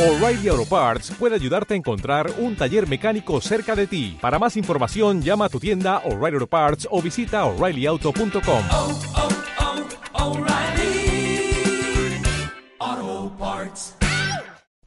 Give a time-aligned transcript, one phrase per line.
[0.00, 4.16] O'Reilly Auto Parts puede ayudarte a encontrar un taller mecánico cerca de ti.
[4.18, 8.64] Para más información, llama a tu tienda O'Reilly Auto Parts o visita oreillyauto.com.
[8.72, 8.98] oh,
[12.80, 13.96] oh, Parts.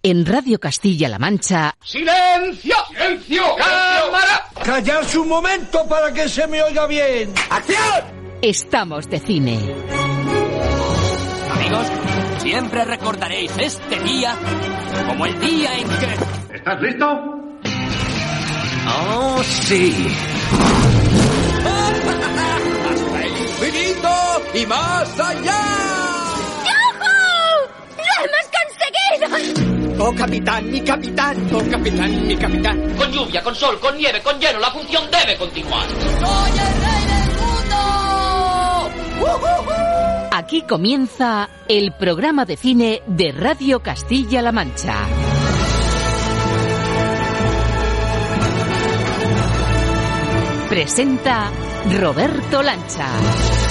[0.02, 2.76] En Radio Castilla-La Mancha, ¡Silencio!
[2.88, 3.44] ¡Silencio!
[3.56, 4.46] ¡Cámara!
[4.66, 7.32] Callarse un momento para que se me oiga bien.
[7.52, 8.24] ¡Acción!
[8.42, 9.60] estamos de cine.
[11.52, 11.88] Amigos,
[12.44, 14.36] siempre recordaréis este día
[15.08, 16.08] como el día en que...
[16.56, 17.06] ¿Estás listo?
[18.86, 19.96] ¡Oh, sí!
[22.92, 24.10] ¡Hasta el infinito
[24.54, 25.62] y más allá!
[27.98, 29.26] ¡Lo hemos conseguido!
[30.06, 31.48] ¡Oh, capitán, mi capitán!
[31.54, 32.94] ¡Oh, capitán, mi capitán!
[32.98, 35.88] Con lluvia, con sol, con nieve, con hielo, la función debe continuar.
[35.88, 37.80] ¡Soy el rey del mundo!
[40.36, 44.96] Aquí comienza el programa de cine de Radio Castilla-La Mancha.
[50.68, 51.52] Presenta
[52.00, 53.63] Roberto Lancha.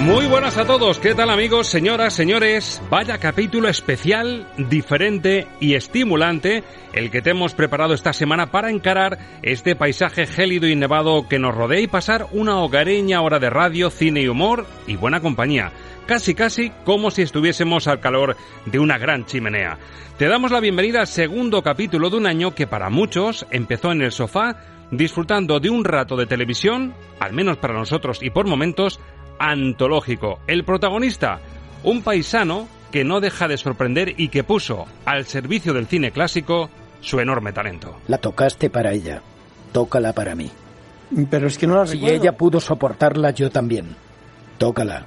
[0.00, 2.80] Muy buenas a todos, ¿qué tal amigos, señoras, señores?
[2.88, 9.18] Vaya capítulo especial, diferente y estimulante el que te hemos preparado esta semana para encarar
[9.42, 13.90] este paisaje gélido y nevado que nos rodea y pasar una hogareña hora de radio,
[13.90, 15.70] cine y humor y buena compañía.
[16.06, 19.76] Casi casi como si estuviésemos al calor de una gran chimenea.
[20.16, 24.00] Te damos la bienvenida al segundo capítulo de un año que para muchos empezó en
[24.00, 24.56] el sofá
[24.90, 28.98] disfrutando de un rato de televisión, al menos para nosotros y por momentos,
[29.40, 30.38] antológico.
[30.46, 31.40] El protagonista,
[31.82, 36.70] un paisano que no deja de sorprender y que puso al servicio del cine clásico
[37.00, 37.96] su enorme talento.
[38.06, 39.22] La tocaste para ella.
[39.72, 40.50] Tócala para mí.
[41.30, 42.16] Pero es que no la Si recuerdo.
[42.16, 43.96] ella pudo soportarla, yo también.
[44.58, 45.06] Tócala.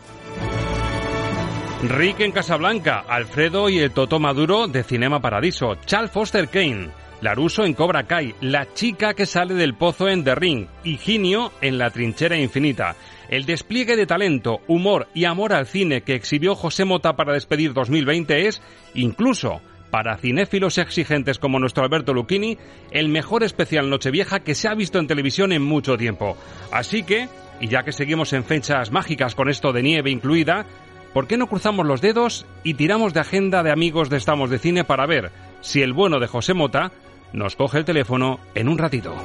[1.83, 6.89] Rick en Casablanca, Alfredo y el Totó Maduro de Cinema Paradiso, Charles Foster Kane,
[7.23, 11.77] Laruso en Cobra Kai, la chica que sale del pozo en The Ring, Higinio en
[11.77, 12.97] La Trinchera Infinita.
[13.29, 17.71] El despliegue de talento, humor y amor al cine que exhibió José Mota para despedir
[17.71, 18.61] 2020 es,
[18.93, 22.57] incluso para cinéfilos exigentes como nuestro Alberto Lucchini,
[22.91, 26.35] el mejor especial Nochevieja que se ha visto en televisión en mucho tiempo.
[26.73, 27.29] Así que,
[27.61, 30.65] y ya que seguimos en fechas mágicas con esto de nieve incluida,
[31.13, 34.59] ¿por qué no cruzamos los dedos y tiramos de agenda de amigos de Estamos de
[34.59, 35.31] Cine para ver
[35.61, 36.91] si el bueno de José Mota
[37.33, 39.15] nos coge el teléfono en un ratito?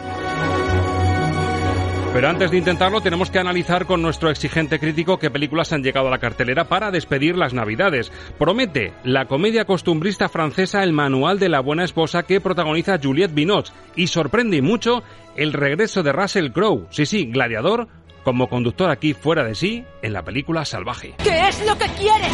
[2.12, 6.08] Pero antes de intentarlo tenemos que analizar con nuestro exigente crítico qué películas han llegado
[6.08, 8.10] a la cartelera para despedir las Navidades.
[8.38, 13.72] Promete la comedia costumbrista francesa El Manual de la Buena Esposa que protagoniza Juliette Binoche
[13.94, 15.02] y sorprende y mucho
[15.36, 17.88] el regreso de Russell Crowe, sí sí, gladiador,
[18.24, 21.14] como conductor aquí fuera de sí en la película Salvaje.
[21.22, 22.32] ¿Qué es lo que quieres?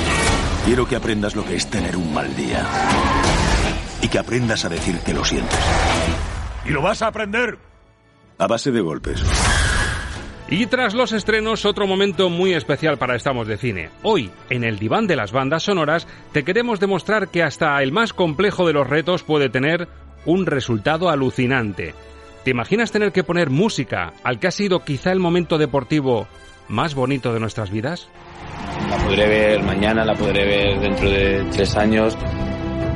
[0.65, 2.65] Quiero que aprendas lo que es tener un mal día.
[4.05, 5.59] Y que aprendas a decir que lo sientes.
[6.67, 7.57] ¿Y lo vas a aprender?
[8.37, 9.25] A base de golpes.
[10.47, 13.89] Y tras los estrenos, otro momento muy especial para Estamos de Cine.
[14.03, 18.13] Hoy, en el diván de las bandas sonoras, te queremos demostrar que hasta el más
[18.13, 19.89] complejo de los retos puede tener
[20.27, 21.95] un resultado alucinante.
[22.45, 26.29] ¿Te imaginas tener que poner música al que ha sido quizá el momento deportivo
[26.69, 28.11] más bonito de nuestras vidas?
[28.91, 32.19] La podré ver mañana, la podré ver dentro de tres años,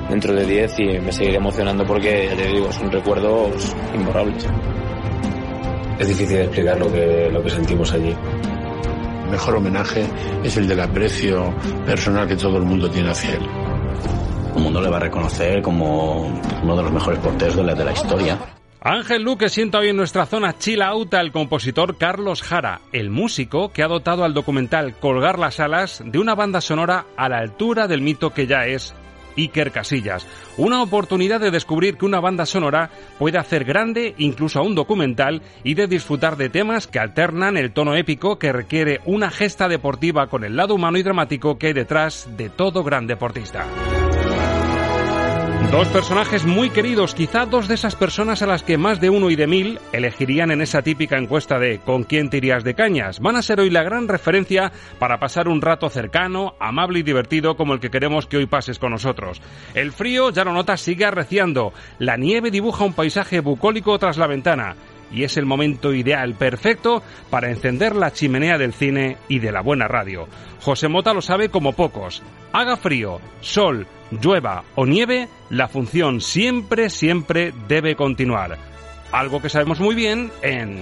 [0.08, 4.46] dentro de diez y me seguiré emocionando porque, ya te digo, son recuerdos imborrables.
[5.98, 8.14] Es difícil explicar lo que, lo que sentimos allí.
[9.24, 10.06] El mejor homenaje
[10.42, 11.54] es el del aprecio
[11.84, 13.46] personal que todo el mundo tiene hacia él.
[14.56, 17.84] El mundo le va a reconocer como uno de los mejores porteros de la, de
[17.84, 18.38] la historia.
[18.80, 23.72] Ángel Luque sienta hoy en nuestra zona chill out al compositor Carlos Jara, el músico
[23.72, 27.88] que ha dotado al documental Colgar las alas de una banda sonora a la altura
[27.88, 28.94] del mito que ya es
[29.38, 30.26] Iker Casillas.
[30.56, 35.42] Una oportunidad de descubrir que una banda sonora puede hacer grande incluso a un documental
[35.64, 40.26] y de disfrutar de temas que alternan el tono épico que requiere una gesta deportiva
[40.26, 43.66] con el lado humano y dramático que hay detrás de todo gran deportista.
[45.70, 49.28] Dos personajes muy queridos, quizá dos de esas personas a las que más de uno
[49.28, 53.20] y de mil elegirían en esa típica encuesta de ¿con quién te irías de cañas?
[53.20, 57.54] Van a ser hoy la gran referencia para pasar un rato cercano, amable y divertido
[57.54, 59.42] como el que queremos que hoy pases con nosotros.
[59.74, 61.74] El frío, ya lo notas, sigue arreciando.
[61.98, 64.74] La nieve dibuja un paisaje bucólico tras la ventana.
[65.12, 69.62] Y es el momento ideal, perfecto, para encender la chimenea del cine y de la
[69.62, 70.28] buena radio.
[70.60, 72.22] José Mota lo sabe como pocos.
[72.52, 78.58] Haga frío, sol, llueva o nieve, la función siempre, siempre debe continuar.
[79.12, 80.80] Algo que sabemos muy bien en...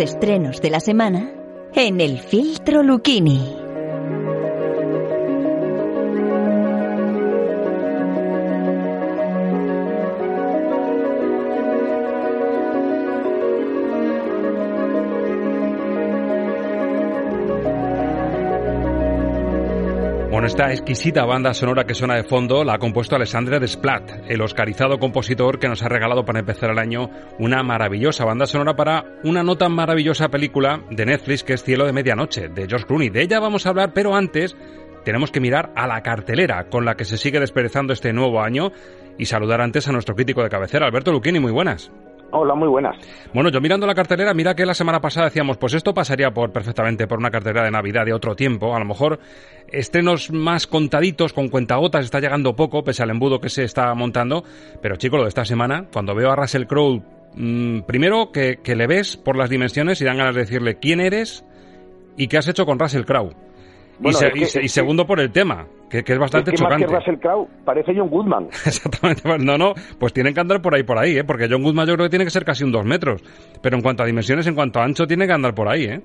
[0.00, 1.30] estrenos de la semana
[1.74, 3.65] en el filtro Lucchini.
[20.46, 24.96] Esta exquisita banda sonora que suena de fondo la ha compuesto Alessandre Desplat, el oscarizado
[25.00, 27.10] compositor que nos ha regalado para empezar el año
[27.40, 31.84] una maravillosa banda sonora para una no tan maravillosa película de Netflix que es Cielo
[31.84, 33.10] de Medianoche, de George Clooney.
[33.10, 34.56] De ella vamos a hablar, pero antes
[35.04, 38.70] tenemos que mirar a la cartelera con la que se sigue desperezando este nuevo año
[39.18, 41.40] y saludar antes a nuestro crítico de cabecera, Alberto Lucchini.
[41.40, 41.90] Muy buenas.
[42.32, 42.96] Hola, muy buenas.
[43.32, 46.52] Bueno, yo mirando la cartelera, mira que la semana pasada decíamos, pues esto pasaría por
[46.52, 48.74] perfectamente por una cartelera de Navidad de otro tiempo.
[48.74, 49.20] A lo mejor
[49.68, 54.42] estrenos más contaditos, con cuentagotas, está llegando poco, pese al embudo que se está montando.
[54.82, 57.02] Pero chico, lo de esta semana, cuando veo a Russell Crowe,
[57.34, 61.00] mmm, primero que, que le ves por las dimensiones y dan ganas de decirle quién
[61.00, 61.44] eres
[62.16, 63.45] y qué has hecho con Russell Crowe.
[63.98, 66.56] Bueno, y, se- que- y se- segundo por el tema, que, que es bastante es
[66.60, 66.86] que chocante.
[66.86, 68.44] más que Russell Crowe, parece John Goodman.
[68.66, 69.22] Exactamente.
[69.22, 71.24] Pues No, no, pues tienen que andar por ahí, por ahí, ¿eh?
[71.24, 73.22] Porque John Goodman yo creo que tiene que ser casi un dos metros.
[73.62, 76.00] Pero en cuanto a dimensiones, en cuanto a ancho, tiene que andar por ahí, ¿eh?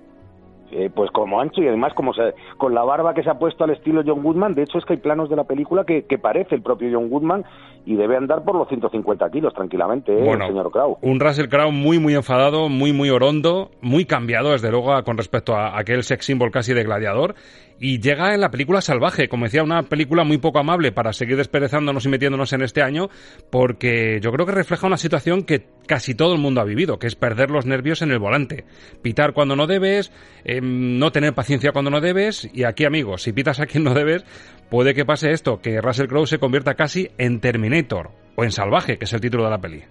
[0.74, 3.66] Eh, pues como ancho y además como se- con la barba que se ha puesto
[3.66, 4.56] al estilo John Goodman.
[4.56, 7.10] De hecho, es que hay planos de la película que, que parece el propio John
[7.10, 7.44] Goodman
[7.86, 10.98] y debe andar por los 150 kilos tranquilamente, ¿eh, Bueno, el señor Crowe.
[11.02, 15.18] Un Russell Crowe muy, muy enfadado, muy, muy orondo, muy cambiado, desde luego, a- con
[15.18, 17.36] respecto a aquel sex symbol casi de gladiador.
[17.84, 21.36] Y llega en la película Salvaje, como decía, una película muy poco amable para seguir
[21.36, 23.10] desperezándonos y metiéndonos en este año,
[23.50, 27.08] porque yo creo que refleja una situación que casi todo el mundo ha vivido, que
[27.08, 28.66] es perder los nervios en el volante.
[29.02, 30.12] Pitar cuando no debes,
[30.46, 33.96] em, no tener paciencia cuando no debes, y aquí, amigos, si pitas a quien no
[33.96, 34.26] debes,
[34.70, 39.00] puede que pase esto, que Russell Crowe se convierta casi en Terminator, o en Salvaje,
[39.00, 39.84] que es el título de la peli.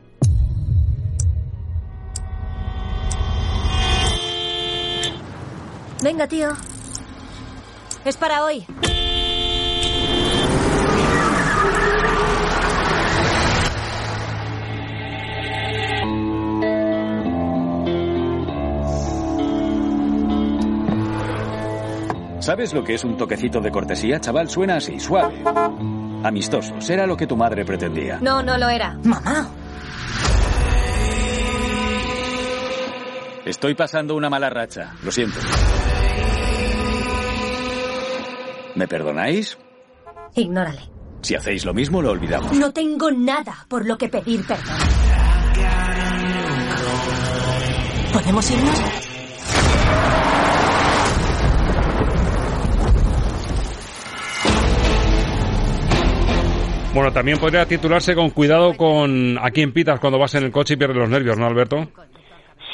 [6.04, 6.50] Venga, tío.
[8.04, 8.66] Es para hoy.
[22.40, 24.48] ¿Sabes lo que es un toquecito de cortesía, chaval?
[24.48, 25.44] Suena así, suave.
[26.24, 28.18] Amistoso, será lo que tu madre pretendía.
[28.20, 28.98] No, no lo era.
[29.04, 29.50] Mamá.
[33.44, 35.38] Estoy pasando una mala racha, lo siento.
[38.80, 39.58] ¿Me perdonáis?
[40.34, 40.80] Ignórale.
[41.20, 42.50] Si hacéis lo mismo, lo olvidamos.
[42.54, 44.64] No tengo nada por lo que pedir perdón.
[48.10, 48.80] ¿Podemos irnos?
[56.94, 60.72] Bueno, también podría titularse con cuidado con a quién pitas cuando vas en el coche
[60.72, 61.86] y pierdes los nervios, ¿no, Alberto?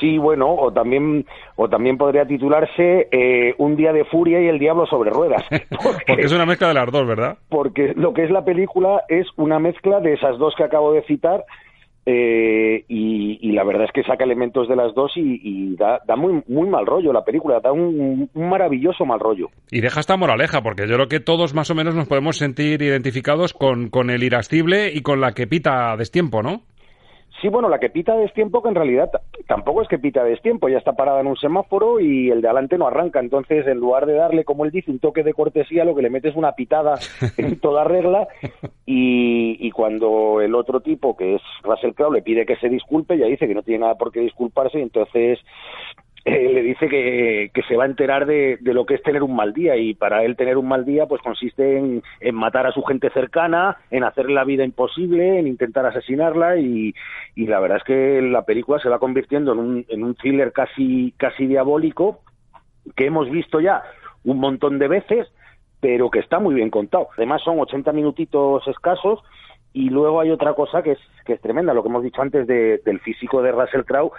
[0.01, 1.25] Sí, bueno, o también,
[1.57, 5.43] o también podría titularse eh, Un día de furia y el diablo sobre ruedas.
[6.07, 7.39] Porque es una mezcla de las dos, ¿verdad?
[7.49, 11.03] porque lo que es la película es una mezcla de esas dos que acabo de
[11.03, 11.45] citar
[12.09, 16.01] eh, y, y la verdad es que saca elementos de las dos y, y da,
[16.07, 19.49] da muy, muy mal rollo la película, da un, un maravilloso mal rollo.
[19.73, 22.81] Y deja esta moraleja, porque yo creo que todos más o menos nos podemos sentir
[22.81, 26.63] identificados con, con el irascible y con la que pita a destiempo, ¿no?
[27.41, 29.11] Sí, bueno, la que pita a destiempo, que en realidad
[29.47, 32.49] tampoco es que pita a destiempo, ya está parada en un semáforo y el de
[32.49, 33.21] adelante no arranca.
[33.21, 36.11] Entonces, en lugar de darle, como él dice, un toque de cortesía, lo que le
[36.11, 36.99] mete es una pitada
[37.37, 38.27] en toda regla.
[38.87, 43.19] Y, y cuando el otro tipo, que es Russell Crowe, le pide que se disculpe,
[43.19, 45.39] ya dice que no tiene nada por qué disculparse, y entonces
[46.27, 49.23] eh, le dice que, que se va a enterar de, de lo que es tener
[49.23, 52.67] un mal día y para él tener un mal día pues consiste en, en matar
[52.67, 56.93] a su gente cercana, en hacerle la vida imposible, en intentar asesinarla y,
[57.37, 60.53] y la verdad es que la película se va convirtiendo en un, en un thriller
[60.53, 62.19] casi, casi diabólico
[62.97, 63.83] que hemos visto ya
[64.25, 65.29] un montón de veces
[65.79, 67.09] pero que está muy bien contado.
[67.17, 69.21] Además son 80 minutitos escasos
[69.73, 72.47] y luego hay otra cosa que es, que es tremenda, lo que hemos dicho antes
[72.47, 74.11] de- del físico de Russell Crowe,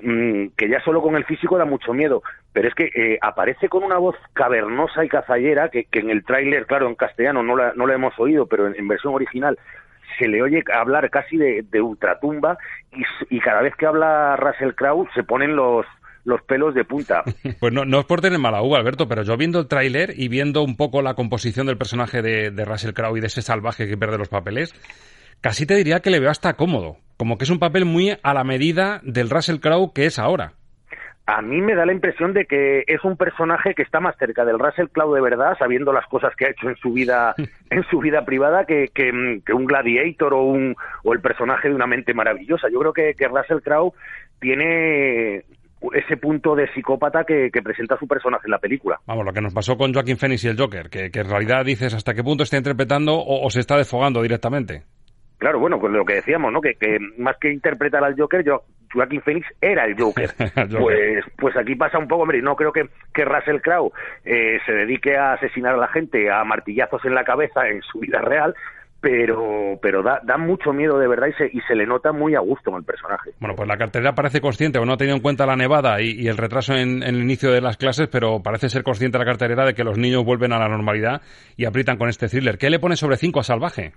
[0.00, 2.22] mm, que ya solo con el físico da mucho miedo,
[2.52, 6.66] pero es que eh, aparece con una voz cavernosa y cazallera que, en el tráiler,
[6.66, 9.58] claro, en castellano no la, no la hemos oído, pero en, versión original
[10.18, 12.58] se le oye hablar casi de, ultratumba
[13.30, 15.86] y cada vez que habla Russell Crowe se ponen los,
[16.24, 17.22] los pelos de punta.
[17.60, 20.28] Pues no, no es por tener mala uva, Alberto, pero yo viendo el tráiler y
[20.28, 23.86] viendo un poco la composición del personaje de, de Russell Crowe y de ese salvaje
[23.86, 24.72] que pierde los papeles,
[25.42, 26.96] casi te diría que le veo hasta cómodo.
[27.18, 30.54] Como que es un papel muy a la medida del Russell Crowe que es ahora.
[31.26, 34.44] a mí me da la impresión de que es un personaje que está más cerca
[34.44, 37.34] del Russell Crowe de verdad, sabiendo las cosas que ha hecho en su vida,
[37.70, 41.74] en su vida privada, que, que, que un gladiator o un o el personaje de
[41.74, 42.68] una mente maravillosa.
[42.72, 43.92] Yo creo que, que Russell Crowe
[44.40, 45.44] tiene
[45.92, 49.00] ese punto de psicópata que, que, presenta su personaje en la película.
[49.06, 51.64] Vamos, lo que nos pasó con Joaquín Phoenix y el Joker, que, que en realidad
[51.64, 54.84] dices hasta qué punto está interpretando o, o se está desfogando directamente.
[55.42, 56.60] Claro, bueno, pues lo que decíamos, ¿no?
[56.60, 60.30] Que, que más que interpretar al Joker, yo, Joaquín Phoenix era el Joker.
[60.78, 63.90] pues, pues aquí pasa un poco, hombre, no creo que, que Russell Crowe
[64.24, 67.98] eh, se dedique a asesinar a la gente a martillazos en la cabeza en su
[67.98, 68.54] vida real,
[69.00, 72.36] pero pero da, da mucho miedo de verdad y se, y se le nota muy
[72.36, 73.30] a gusto en el personaje.
[73.40, 76.12] Bueno, pues la cartera parece consciente, o no ha tenido en cuenta la nevada y,
[76.12, 79.24] y el retraso en, en, el inicio de las clases, pero parece ser consciente la
[79.24, 81.20] cartelera de que los niños vuelven a la normalidad
[81.56, 82.58] y aprietan con este thriller.
[82.58, 83.92] ¿Qué le pone sobre 5 a Salvaje?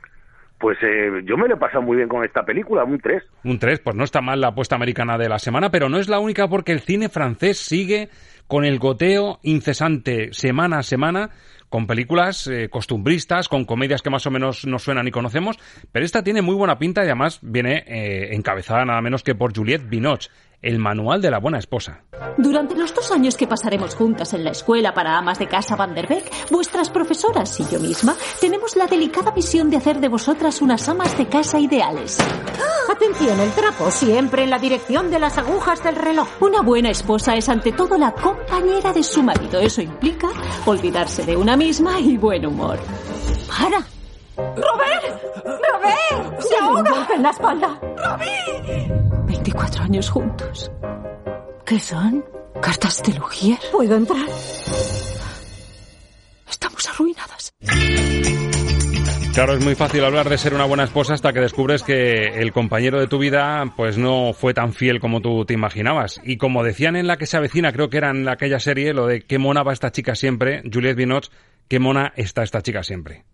[0.60, 3.24] Pues eh, yo me lo he pasado muy bien con esta película, un 3.
[3.44, 6.08] Un 3, pues no está mal la apuesta americana de la semana, pero no es
[6.08, 8.10] la única porque el cine francés sigue
[8.48, 11.32] con el goteo incesante semana a semana
[11.70, 15.58] con películas eh, costumbristas, con comedias que más o menos nos suenan y conocemos,
[15.92, 19.54] pero esta tiene muy buena pinta y además viene eh, encabezada nada menos que por
[19.54, 20.30] Juliette Binoche,
[20.62, 22.04] el manual de la buena esposa.
[22.38, 25.94] Durante los dos años que pasaremos juntas en la escuela para amas de casa Van
[25.94, 30.62] der Beek, vuestras profesoras y yo misma tenemos la delicada misión de hacer de vosotras
[30.62, 32.18] unas amas de casa ideales.
[32.92, 36.28] Atención, el trapo siempre en la dirección de las agujas del reloj.
[36.40, 39.60] Una buena esposa es ante todo la compañera de su marido.
[39.60, 40.30] Eso implica
[40.66, 42.80] olvidarse de una misma y buen humor.
[43.48, 43.86] ¡Para!
[44.38, 45.24] ¡Robert!
[45.46, 46.42] ¡Robert!
[46.42, 47.08] ¡Se ahoga!
[47.16, 47.80] en la espalda!
[47.98, 49.25] ¡Robert!
[49.46, 50.72] 24 años juntos.
[51.68, 52.26] ¿Qué son?
[52.64, 53.60] ¿Cartas de Lugier?
[53.72, 54.26] ¿Puedo entrar?
[56.50, 57.54] Estamos arruinadas.
[59.36, 62.52] Claro, es muy fácil hablar de ser una buena esposa hasta que descubres que el
[62.54, 66.20] compañero de tu vida pues no fue tan fiel como tú te imaginabas.
[66.24, 69.06] Y como decían en la que se avecina, creo que era en aquella serie, lo
[69.06, 71.30] de qué mona va esta chica siempre, Juliette Binoche,
[71.70, 73.26] qué mona está esta chica siempre.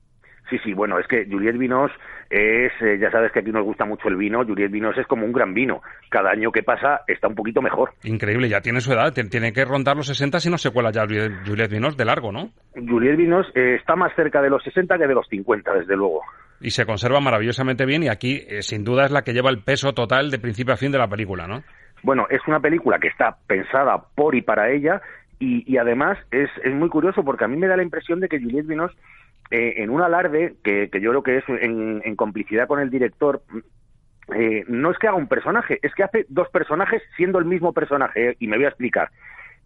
[0.50, 1.92] Sí, sí, bueno, es que Juliette Vinos
[2.32, 5.26] es, eh, ya sabes que aquí nos gusta mucho el vino, Juliette Vinos es como
[5.26, 5.82] un gran vino.
[6.10, 7.92] Cada año que pasa está un poquito mejor.
[8.06, 11.06] Increíble, ya tiene su edad, tiene que rondar los 60 si no se cuela ya
[11.06, 12.52] Juliette Vinos de largo, ¿no?
[12.74, 16.22] Juliette Vinos eh, está más cerca de los 60 que de los 50, desde luego.
[16.62, 19.64] Y se conserva maravillosamente bien y aquí, eh, sin duda, es la que lleva el
[19.64, 21.64] peso total de principio a fin de la película, ¿no?
[22.02, 25.02] Bueno, es una película que está pensada por y para ella
[25.38, 28.30] y, y además es, es muy curioso porque a mí me da la impresión de
[28.30, 28.92] que Juliette Vinos
[29.52, 33.42] eh, en un alarde que, que, yo creo que es en, complicidad con el director.
[34.34, 37.74] Eh, no es que haga un personaje, es que hace dos personajes siendo el mismo
[37.74, 39.10] personaje, y me voy a explicar.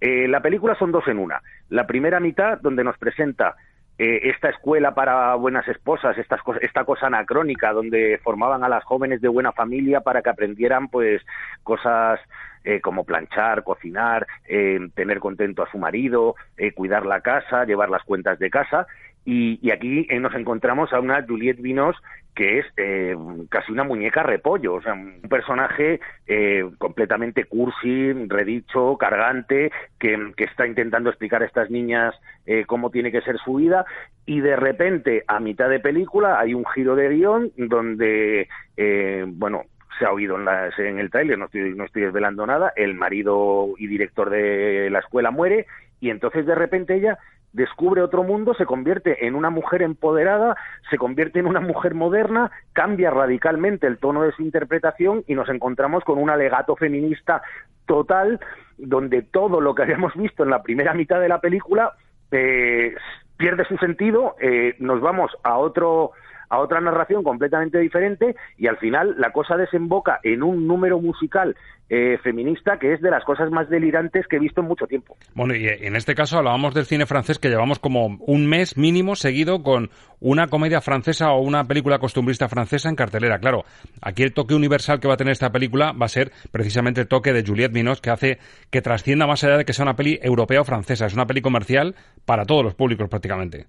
[0.01, 1.41] Eh, la película son dos en una.
[1.69, 3.55] La primera mitad, donde nos presenta
[3.97, 9.21] eh, esta escuela para buenas esposas, estas esta cosa anacrónica, donde formaban a las jóvenes
[9.21, 11.21] de buena familia para que aprendieran, pues,
[11.63, 12.19] cosas
[12.67, 17.91] eh, como planchar, cocinar, eh, tener contento a su marido, eh, cuidar la casa, llevar
[17.91, 18.87] las cuentas de casa.
[19.25, 21.95] Y, aquí eh, nos encontramos a una Juliette Vinos
[22.35, 23.15] que es eh,
[23.49, 30.43] casi una muñeca repollo, o sea, un personaje eh, completamente cursi, redicho, cargante, que, que,
[30.43, 32.13] está intentando explicar a estas niñas
[32.45, 33.85] eh, cómo tiene que ser su vida,
[34.25, 39.63] y de repente, a mitad de película, hay un giro de guion donde, eh, bueno,
[39.97, 42.95] se ha oído en, la, en el tráiler, no estoy, no estoy desvelando nada, el
[42.95, 45.67] marido y director de la escuela muere,
[46.01, 47.17] y entonces de repente ella
[47.55, 50.57] descubre otro mundo, se convierte en una mujer empoderada,
[50.89, 55.47] se convierte en una mujer moderna, cambia radicalmente el tono de su interpretación y nos
[55.47, 57.41] encontramos con un alegato feminista
[57.85, 58.41] total
[58.77, 61.93] donde todo lo que habíamos visto en la primera mitad de la película
[62.31, 62.93] eh,
[63.37, 66.11] pierde su sentido, eh, nos vamos a otro
[66.49, 71.55] a otra narración completamente diferente y al final la cosa desemboca en un número musical
[71.87, 75.15] eh, feminista que es de las cosas más delirantes que he visto en mucho tiempo.
[75.35, 79.15] Bueno, y en este caso hablábamos del cine francés que llevamos como un mes mínimo
[79.15, 83.37] seguido con una comedia francesa o una película costumbrista francesa en cartelera.
[83.37, 83.65] Claro,
[84.01, 87.07] aquí el toque universal que va a tener esta película va a ser precisamente el
[87.07, 88.39] toque de Juliette Binoche que hace
[88.71, 91.05] que trascienda más allá de que sea una peli europea o francesa.
[91.05, 91.93] Es una peli comercial
[92.25, 93.67] para todos los públicos prácticamente.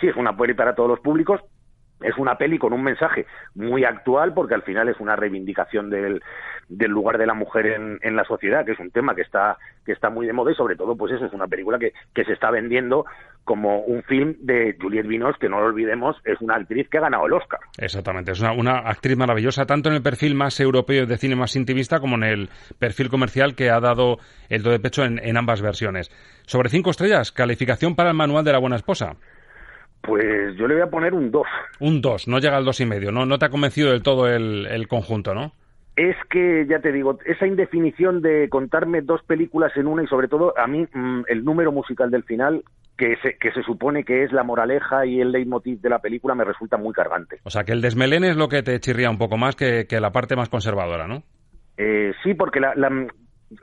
[0.00, 1.40] Sí, es una peli para todos los públicos,
[2.04, 6.22] es una peli con un mensaje muy actual porque al final es una reivindicación del,
[6.68, 9.58] del lugar de la mujer en, en, la sociedad, que es un tema que está,
[9.84, 12.24] que está muy de moda y sobre todo pues eso es una película que, que
[12.24, 13.04] se está vendiendo
[13.44, 17.02] como un film de Juliette Binoche, que no lo olvidemos, es una actriz que ha
[17.02, 17.58] ganado el Oscar.
[17.78, 21.56] Exactamente, es una, una actriz maravillosa, tanto en el perfil más europeo de cine más
[21.56, 24.18] intimista como en el perfil comercial que ha dado
[24.48, 26.10] el do de pecho en ambas versiones.
[26.46, 29.16] Sobre cinco estrellas, calificación para el manual de la buena esposa.
[30.02, 31.46] Pues yo le voy a poner un 2.
[31.80, 33.24] Un 2, no llega al dos y medio, ¿no?
[33.24, 35.52] No te ha convencido del todo el, el conjunto, ¿no?
[35.96, 40.28] es que, ya te digo, esa indefinición de contarme dos películas en una y sobre
[40.28, 42.64] todo a mí mmm, el número musical del final,
[42.96, 46.34] que se, que se supone que es la moraleja y el leitmotiv de la película,
[46.34, 47.40] me resulta muy cargante.
[47.44, 50.00] O sea, que el desmelén es lo que te chirría un poco más que, que
[50.00, 51.22] la parte más conservadora, ¿no?
[51.76, 52.90] Eh, sí, porque la, la,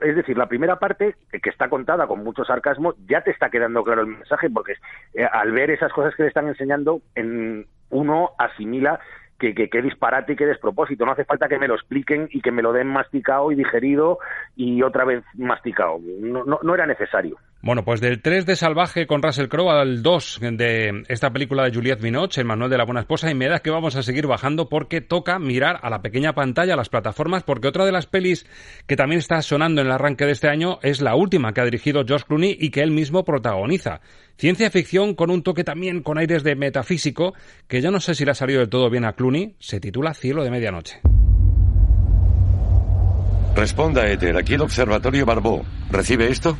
[0.00, 3.82] es decir, la primera parte, que está contada con mucho sarcasmo, ya te está quedando
[3.82, 4.74] claro el mensaje, porque
[5.14, 9.00] eh, al ver esas cosas que le están enseñando, en, uno asimila
[9.38, 11.04] que, que, disparate y que despropósito.
[11.04, 14.18] No hace falta que me lo expliquen y que me lo den masticado y digerido
[14.54, 15.98] y otra vez masticado.
[16.20, 17.38] No, no, no era necesario.
[17.62, 21.74] Bueno, pues del 3 de Salvaje con Russell Crowe al 2 de esta película de
[21.74, 24.26] Juliette Binoche, el manual de la buena esposa, y me da que vamos a seguir
[24.26, 28.06] bajando porque toca mirar a la pequeña pantalla, a las plataformas, porque otra de las
[28.06, 28.46] pelis
[28.86, 31.64] que también está sonando en el arranque de este año es la última que ha
[31.64, 34.00] dirigido Josh Clooney y que él mismo protagoniza.
[34.38, 37.34] Ciencia ficción con un toque también con aires de metafísico,
[37.68, 40.14] que yo no sé si le ha salido del todo bien a Clooney, se titula
[40.14, 41.02] Cielo de Medianoche.
[43.54, 45.62] Responda, Ether, aquí el Observatorio Barbó.
[45.90, 46.56] ¿Recibe esto?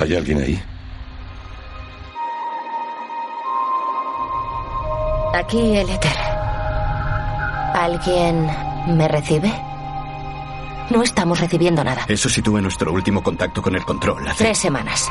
[0.00, 0.62] ¿Hay alguien ahí?
[5.34, 6.16] Aquí el éter.
[7.74, 8.46] ¿Alguien
[8.88, 9.52] me recibe?
[10.90, 12.04] No estamos recibiendo nada.
[12.08, 14.26] Eso sitúa nuestro último contacto con el control.
[14.26, 14.44] Hace...
[14.44, 15.08] Tres semanas.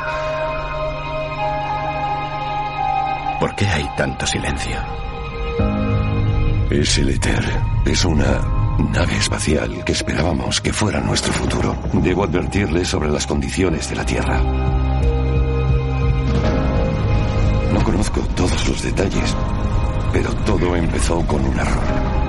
[3.40, 4.76] ¿Por qué hay tanto silencio?
[6.70, 7.44] Es el Ether.
[7.86, 8.40] Es una
[8.92, 11.76] nave espacial que esperábamos que fuera nuestro futuro.
[11.94, 14.42] Debo advertirle sobre las condiciones de la Tierra.
[17.72, 19.36] No conozco todos los detalles,
[20.12, 22.19] pero todo empezó con un error.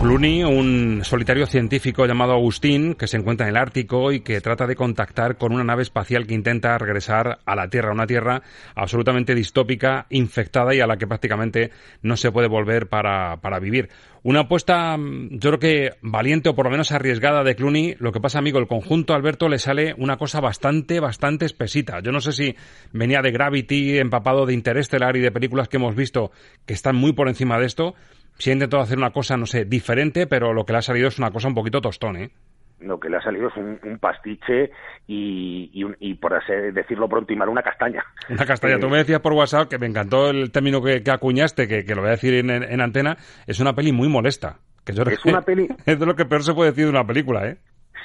[0.00, 4.66] Clooney, un solitario científico llamado Agustín, que se encuentra en el Ártico y que trata
[4.66, 8.42] de contactar con una nave espacial que intenta regresar a la Tierra, una Tierra
[8.74, 11.70] absolutamente distópica, infectada y a la que prácticamente
[12.02, 13.88] no se puede volver para, para vivir.
[14.22, 17.96] Una apuesta, yo creo que valiente o por lo menos arriesgada de Clooney.
[17.98, 22.00] Lo que pasa, amigo, el conjunto Alberto le sale una cosa bastante, bastante espesita.
[22.00, 22.54] Yo no sé si
[22.92, 26.32] venía de Gravity, empapado de Interestelar y de películas que hemos visto
[26.66, 27.94] que están muy por encima de esto
[28.38, 31.08] si ha intentado hacer una cosa, no sé, diferente, pero lo que le ha salido
[31.08, 32.30] es una cosa un poquito tostón, ¿eh?
[32.78, 34.70] Lo que le ha salido es un, un pastiche
[35.06, 38.04] y, y, y, por así decirlo pronto, y mal, una castaña.
[38.28, 38.74] Una castaña.
[38.74, 41.86] Eh, Tú me decías por WhatsApp que me encantó el término que, que acuñaste, que,
[41.86, 43.16] que, lo voy a decir en, en, en, antena.
[43.46, 44.58] Es una peli muy molesta.
[44.84, 45.68] Que yo es una peli.
[45.86, 47.56] Es de lo que peor se puede decir de una película, ¿eh?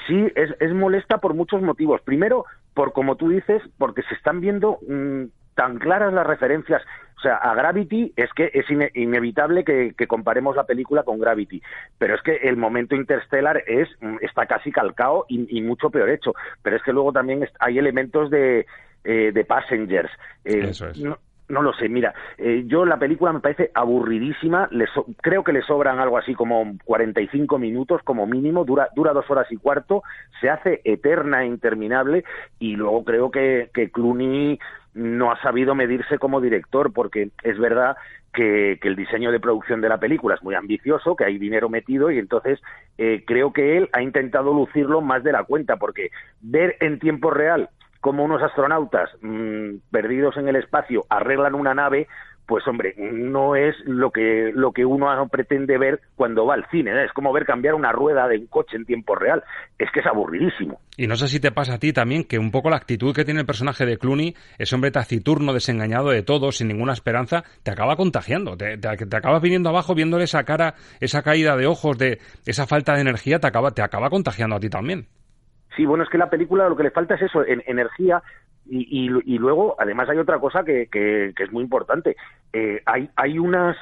[0.07, 2.01] Sí, es, es molesta por muchos motivos.
[2.01, 6.81] Primero, por como tú dices, porque se están viendo mmm, tan claras las referencias
[7.17, 11.19] o sea, a Gravity es que es ine inevitable que, que, comparemos la película con
[11.19, 11.61] Gravity,
[11.99, 13.87] pero es que el momento interstellar es
[14.21, 16.33] está casi calcado y, y mucho peor hecho.
[16.63, 18.65] Pero es que luego también hay elementos de,
[19.03, 20.09] eh, de Passengers.
[20.43, 20.97] Eh, Eso es.
[20.97, 21.19] No,
[21.51, 25.51] no lo sé, mira, eh, yo la película me parece aburridísima, le so creo que
[25.51, 30.01] le sobran algo así como 45 minutos como mínimo, dura, dura dos horas y cuarto,
[30.39, 32.23] se hace eterna e interminable
[32.57, 34.59] y luego creo que, que Clooney
[34.93, 37.95] no ha sabido medirse como director, porque es verdad
[38.33, 41.69] que, que, el diseño de producción de la película es muy ambicioso, que hay dinero
[41.69, 42.61] metido y entonces
[42.97, 46.09] eh, creo que él ha intentado lucirlo más de la cuenta, porque
[46.41, 47.69] ver en tiempo real
[48.01, 52.07] cómo unos astronautas mmm, perdidos en el espacio arreglan una nave,
[52.51, 56.91] pues hombre, no es lo que lo que uno pretende ver cuando va al cine,
[56.91, 57.05] ¿eh?
[57.05, 59.41] es como ver cambiar una rueda de un coche en tiempo real,
[59.79, 60.81] es que es aburridísimo.
[60.97, 63.23] Y no sé si te pasa a ti también que un poco la actitud que
[63.23, 67.71] tiene el personaje de Clooney, ese hombre taciturno, desengañado de todo, sin ninguna esperanza, te
[67.71, 72.19] acaba contagiando, te, te acabas viniendo abajo viéndole esa cara, esa caída de ojos, de
[72.45, 75.07] esa falta de energía, te acaba, te acaba contagiando a ti también.
[75.75, 78.21] Sí, bueno, es que la película lo que le falta es eso, en, energía,
[78.65, 82.15] y, y, luego, además, hay otra cosa que, que, es muy importante.
[82.53, 83.75] Eh, hay, hay unas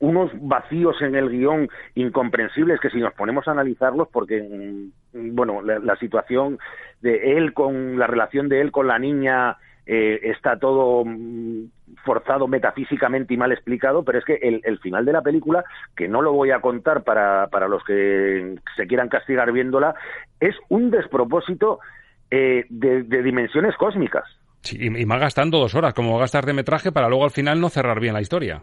[0.00, 5.78] unos vacíos en el guion incomprensibles que si nos ponemos a analizarlos, porque, bueno, la,
[5.78, 6.58] la situación
[7.02, 11.04] de él con la relación de él con la niña eh, está todo
[12.04, 15.64] forzado metafísicamente y mal explicado, pero es que el, el, final de la película,
[15.96, 19.94] que no lo voy a contar para, para los que se quieran castigar viéndola,
[20.42, 21.78] es un despropósito
[22.30, 24.24] eh, de, de, dimensiones cósmicas.
[24.60, 27.60] Sí, y, y más gastando dos horas, como gastar de metraje para luego al final
[27.60, 28.62] no cerrar bien la historia.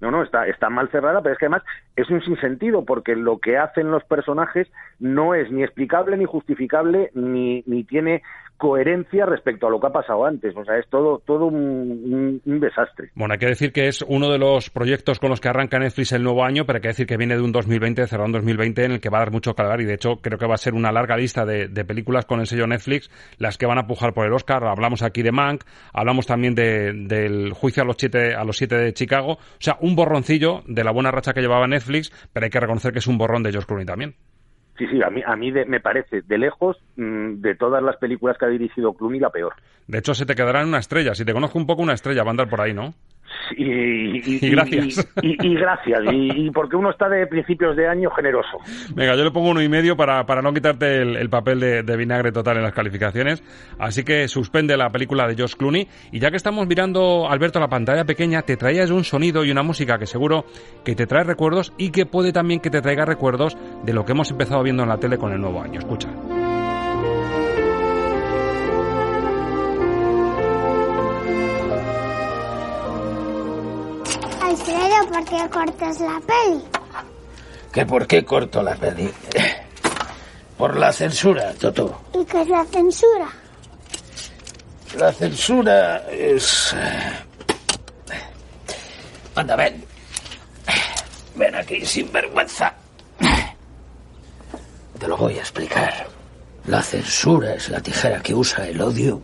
[0.00, 1.64] No, no, está, está mal cerrada, pero es que además
[1.96, 7.10] es un sinsentido, porque lo que hacen los personajes no es ni explicable, ni justificable,
[7.14, 8.22] ni, ni tiene
[8.58, 10.54] coherencia respecto a lo que ha pasado antes.
[10.56, 13.10] O sea, es todo, todo un, desastre.
[13.14, 16.12] Bueno, hay que decir que es uno de los proyectos con los que arranca Netflix
[16.12, 18.84] el nuevo año, pero hay que decir que viene de un 2020, cerrado un 2020,
[18.84, 20.58] en el que va a dar mucho hablar y de hecho creo que va a
[20.58, 23.86] ser una larga lista de, de, películas con el sello Netflix las que van a
[23.86, 24.64] pujar por el Oscar.
[24.64, 28.76] Hablamos aquí de Mank, hablamos también de, del juicio a los siete, a los siete
[28.76, 29.34] de Chicago.
[29.34, 32.92] O sea, un borroncillo de la buena racha que llevaba Netflix, pero hay que reconocer
[32.92, 34.14] que es un borrón de George Clooney también.
[34.78, 37.96] Sí, sí, a mí, a mí de, me parece, de lejos, mmm, de todas las
[37.96, 39.54] películas que ha dirigido Clooney, la peor.
[39.88, 41.14] De hecho, se te quedará en una estrella.
[41.14, 42.94] Si te conozco un poco, una estrella va a andar por ahí, ¿no?
[43.56, 45.08] Y, Y gracias.
[45.22, 46.00] Y, gracias.
[46.12, 48.58] Y, y porque uno está de principios de año generoso.
[48.94, 51.82] Venga, yo le pongo uno y medio para, para no quitarte el, el papel de,
[51.82, 53.42] de vinagre total en las calificaciones.
[53.78, 55.88] Así que suspende la película de Josh Clooney.
[56.12, 59.62] Y ya que estamos mirando, Alberto, la pantalla pequeña, te traías un sonido y una
[59.62, 60.44] música que seguro
[60.84, 64.12] que te trae recuerdos y que puede también que te traiga recuerdos de lo que
[64.12, 65.78] hemos empezado viendo en la tele con el nuevo año.
[65.78, 66.08] Escucha.
[74.58, 76.64] Alfredo, ¿por qué cortas la peli?
[77.72, 79.08] ¿Que por qué corto la peli?
[80.56, 82.02] Por la censura, Toto.
[82.14, 83.28] ¿Y qué es la censura?
[84.96, 86.74] La censura es...
[89.36, 89.84] Anda, ven.
[91.36, 92.74] Ven aquí, sin vergüenza.
[94.98, 96.08] Te lo voy a explicar.
[96.66, 99.22] La censura es la tijera que usa el odio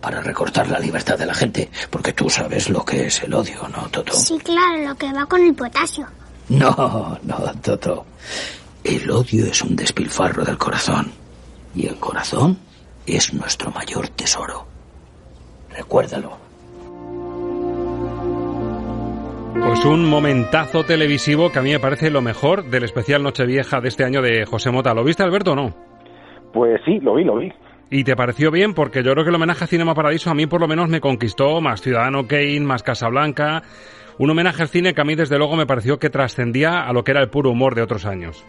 [0.00, 3.68] para recortar la libertad de la gente, porque tú sabes lo que es el odio,
[3.68, 4.12] ¿no, Toto?
[4.12, 6.06] Sí, claro, lo que va con el potasio.
[6.48, 8.06] No, no, Toto.
[8.84, 11.10] El odio es un despilfarro del corazón.
[11.74, 12.58] Y el corazón
[13.06, 14.66] es nuestro mayor tesoro.
[15.70, 16.38] Recuérdalo.
[19.60, 23.88] Pues un momentazo televisivo que a mí me parece lo mejor del especial Nochevieja de
[23.88, 24.94] este año de José Mota.
[24.94, 25.74] ¿Lo viste, Alberto, o no?
[26.52, 27.52] Pues sí, lo vi, lo vi.
[27.90, 28.74] ¿Y te pareció bien?
[28.74, 31.00] Porque yo creo que el homenaje a Cinema Paradiso a mí por lo menos me
[31.00, 33.62] conquistó más Ciudadano Kane, más Casablanca.
[34.18, 37.02] Un homenaje al cine que a mí desde luego me pareció que trascendía a lo
[37.02, 38.44] que era el puro humor de otros años.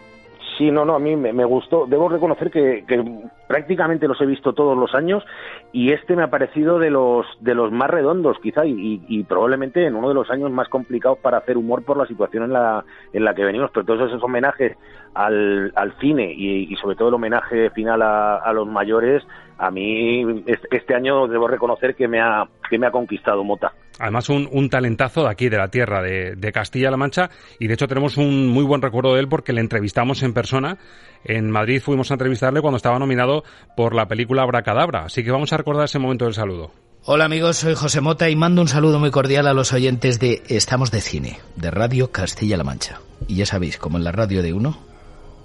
[0.60, 1.86] Sí, no, no, a mí me, gustó.
[1.86, 3.02] Debo reconocer que, que,
[3.48, 5.24] prácticamente los he visto todos los años
[5.72, 9.86] y este me ha parecido de los de los más redondos, quizá, y, y, probablemente
[9.86, 12.84] en uno de los años más complicados para hacer humor por la situación en la,
[13.14, 13.70] en la que venimos.
[13.72, 14.76] Pero todos esos homenajes
[15.14, 19.22] al, al cine y, sobre todo el homenaje final a los mayores,
[19.60, 23.72] a mí este, año debo reconocer que me ha, que me ha conquistado Mota.
[23.98, 27.74] Además, un, un, talentazo de aquí, de la tierra, de, de Castilla-La Mancha, y de
[27.74, 30.78] hecho tenemos un muy buen recuerdo de él porque le entrevistamos en persona.
[31.24, 33.44] En Madrid fuimos a entrevistarle cuando estaba nominado
[33.76, 36.70] por la película Abracadabra, así que vamos a recordar ese momento del saludo.
[37.04, 40.42] Hola amigos, soy José Mota y mando un saludo muy cordial a los oyentes de
[40.48, 43.00] Estamos de Cine, de Radio Castilla-La Mancha.
[43.28, 44.78] Y ya sabéis, como en la radio de uno,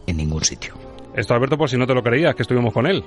[0.08, 0.73] en ningún sitio.
[1.15, 3.04] Esto, Alberto, por si no te lo creías, que estuvimos con él.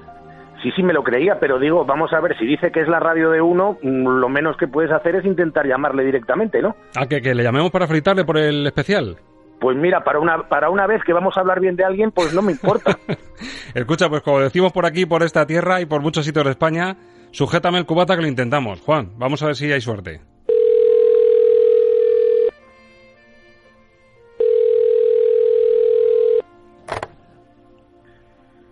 [0.62, 2.98] Sí, sí, me lo creía, pero digo, vamos a ver, si dice que es la
[2.98, 6.74] radio de uno, lo menos que puedes hacer es intentar llamarle directamente, ¿no?
[6.96, 9.16] ¿A que, que le llamemos para fritarle por el especial?
[9.60, 12.32] Pues mira, para una, para una vez que vamos a hablar bien de alguien, pues
[12.34, 12.98] no me importa.
[13.74, 16.96] Escucha, pues como decimos por aquí, por esta tierra y por muchos sitios de España,
[17.30, 18.80] sujétame el cubata que lo intentamos.
[18.80, 20.20] Juan, vamos a ver si hay suerte.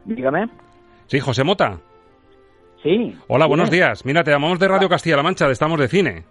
[0.04, 0.48] Dígame.
[1.06, 1.78] Sí, José Mota.
[2.82, 3.16] Sí.
[3.28, 4.04] Hola, buenos días.
[4.04, 6.24] Mira, te llamamos de Radio Castilla-La Mancha, de Estamos de Cine.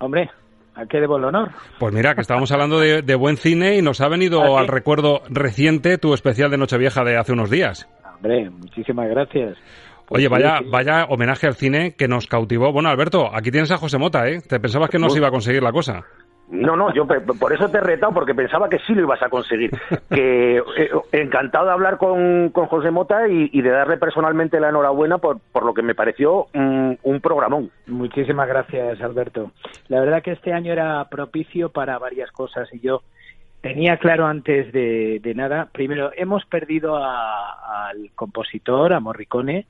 [0.00, 0.30] Hombre,
[0.74, 1.50] ¿a qué debo el honor?
[1.78, 4.54] Pues mira, que estábamos hablando de, de, buen cine y nos ha venido ¿Ah, sí?
[4.56, 7.88] al recuerdo reciente tu especial de Nochevieja de hace unos días.
[8.16, 9.56] Hombre, muchísimas gracias.
[10.06, 12.72] Pues Oye, vaya, vaya homenaje al cine que nos cautivó.
[12.72, 14.40] Bueno, Alberto, aquí tienes a José Mota, ¿eh?
[14.40, 16.04] Te pensabas que no se iba a conseguir la cosa.
[16.50, 19.28] No, no, yo por eso te he retado, porque pensaba que sí lo ibas a
[19.28, 19.70] conseguir.
[20.10, 25.18] Que eh, encantado de hablar con, con José Mota y, de darle personalmente la enhorabuena
[25.18, 27.70] por, por lo que me pareció un, un programón.
[27.86, 29.52] Muchísimas gracias, Alberto.
[29.88, 33.02] La verdad que este año era propicio para varias cosas y yo
[33.60, 39.66] tenía claro antes de, de nada, primero, hemos perdido a, al compositor, a Morricone,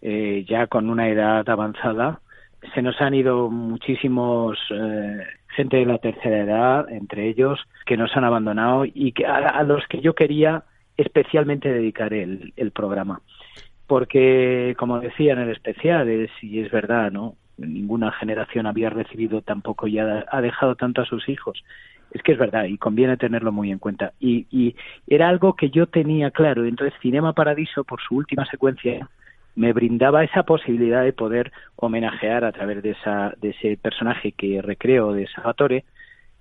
[0.00, 2.20] eh, ya con una edad avanzada.
[2.74, 5.18] Se nos han ido muchísimos eh,
[5.54, 9.86] gente de la tercera edad, entre ellos, que nos han abandonado y que a, los
[9.88, 10.64] que yo quería
[10.96, 13.20] especialmente dedicar el, el, programa.
[13.86, 17.36] Porque, como decía en el especial, es, y es verdad, ¿no?
[17.58, 21.62] Ninguna generación había recibido tampoco y ha, ha dejado tanto a sus hijos.
[22.12, 24.12] Es que es verdad y conviene tenerlo muy en cuenta.
[24.20, 26.64] Y, y era algo que yo tenía claro.
[26.64, 29.08] Entonces, Cinema Paradiso, por su última secuencia,
[29.54, 34.62] me brindaba esa posibilidad de poder homenajear a través de esa de ese personaje que
[34.62, 35.84] recreo de Salvatore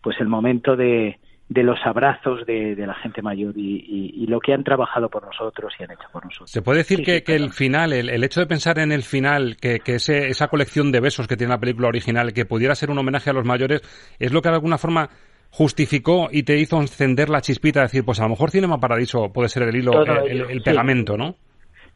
[0.01, 1.19] pues el momento de,
[1.51, 5.09] de los abrazos de, de la gente mayor y, y, y, lo que han trabajado
[5.09, 6.49] por nosotros y han hecho por nosotros.
[6.49, 8.91] ¿Se puede decir sí, que, sí, que el final, el, el, hecho de pensar en
[8.91, 12.45] el final, que, que ese, esa colección de besos que tiene la película original, que
[12.45, 13.81] pudiera ser un homenaje a los mayores,
[14.17, 15.09] es lo que de alguna forma
[15.49, 19.31] justificó y te hizo encender la chispita de decir, pues a lo mejor Cinema Paradiso
[19.33, 21.35] puede ser el hilo, el, el, pegamento, ¿no?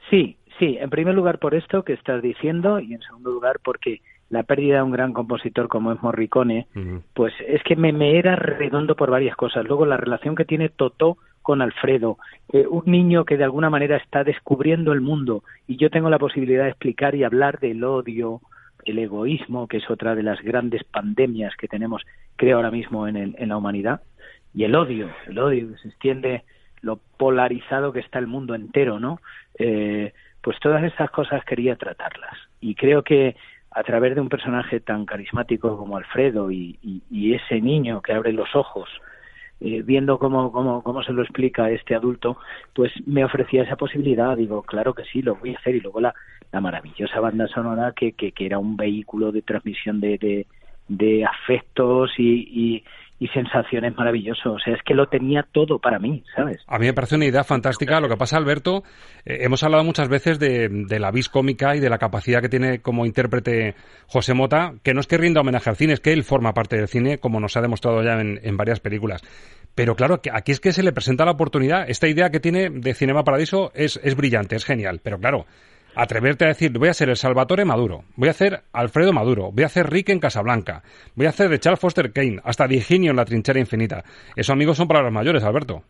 [0.10, 4.02] Sí, Sí, en primer lugar por esto que estás diciendo y en segundo lugar porque
[4.30, 7.02] la pérdida de un gran compositor como es Morricone, uh -huh.
[7.14, 9.66] pues es que me, me, era redondo por varias cosas.
[9.66, 12.18] Luego la relación que tiene Totó con Alfredo,
[12.52, 16.18] eh, un niño que de alguna manera está descubriendo el mundo y yo tengo la
[16.18, 18.42] posibilidad de explicar y hablar del odio,
[18.84, 22.02] el egoísmo, que es otra de las grandes pandemias que tenemos,
[22.36, 24.02] creo, ahora mismo en, el, en la humanidad,
[24.56, 26.44] y el odio, el odio que se extiende,
[26.82, 29.20] lo polarizado que está el mundo entero, ¿no?
[29.60, 30.14] Eh,
[30.46, 32.38] pues todas esas cosas quería tratarlas.
[32.62, 33.36] Y creo que
[33.72, 36.78] a través de un personaje tan carismático como Alfredo y,
[37.10, 38.88] y, ese niño que abre los ojos,
[39.60, 42.38] eh, viendo cómo, cómo, cómo se lo explica este adulto,
[42.76, 44.38] pues me ofrecía esa posibilidad.
[44.38, 45.78] Digo, claro que sí, lo voy a hacer.
[45.78, 46.14] Y luego la,
[46.52, 50.46] la maravillosa banda sonora que, que, que era un vehículo de transmisión de, de,
[50.88, 52.84] de afectos y, y
[53.34, 54.46] sensaciones maravillosas.
[54.46, 56.62] O sea, es que lo tenía todo para mí, ¿sabes?
[56.68, 58.00] A mí me parece una idea fantástica.
[58.00, 58.84] Lo que pasa, Alberto,
[59.26, 62.80] eh, hemos hablado muchas veces de, la vis cómica y de la capacidad que tiene
[62.80, 63.76] como intérprete
[64.08, 66.78] José Mota, que no es que rinda homenaje al cine, es que él forma parte
[66.78, 69.22] del cine, como nos ha demostrado ya en, varias películas.
[69.76, 71.90] Pero claro, aquí es que se le presenta la oportunidad.
[71.90, 75.02] Esta idea que tiene de Cinema Paradiso es, es brillante, es genial.
[75.04, 75.46] Pero claro,
[75.96, 79.64] atreverte a decir, voy a ser el Salvatore Maduro, voy a hacer Alfredo Maduro, voy
[79.64, 80.84] a hacer Rick en Casablanca,
[81.16, 84.04] voy a hacer de Charles Foster Kane, hasta Virginio en la trinchera infinita.
[84.36, 85.84] Eso, amigos, son palabras mayores, Alberto.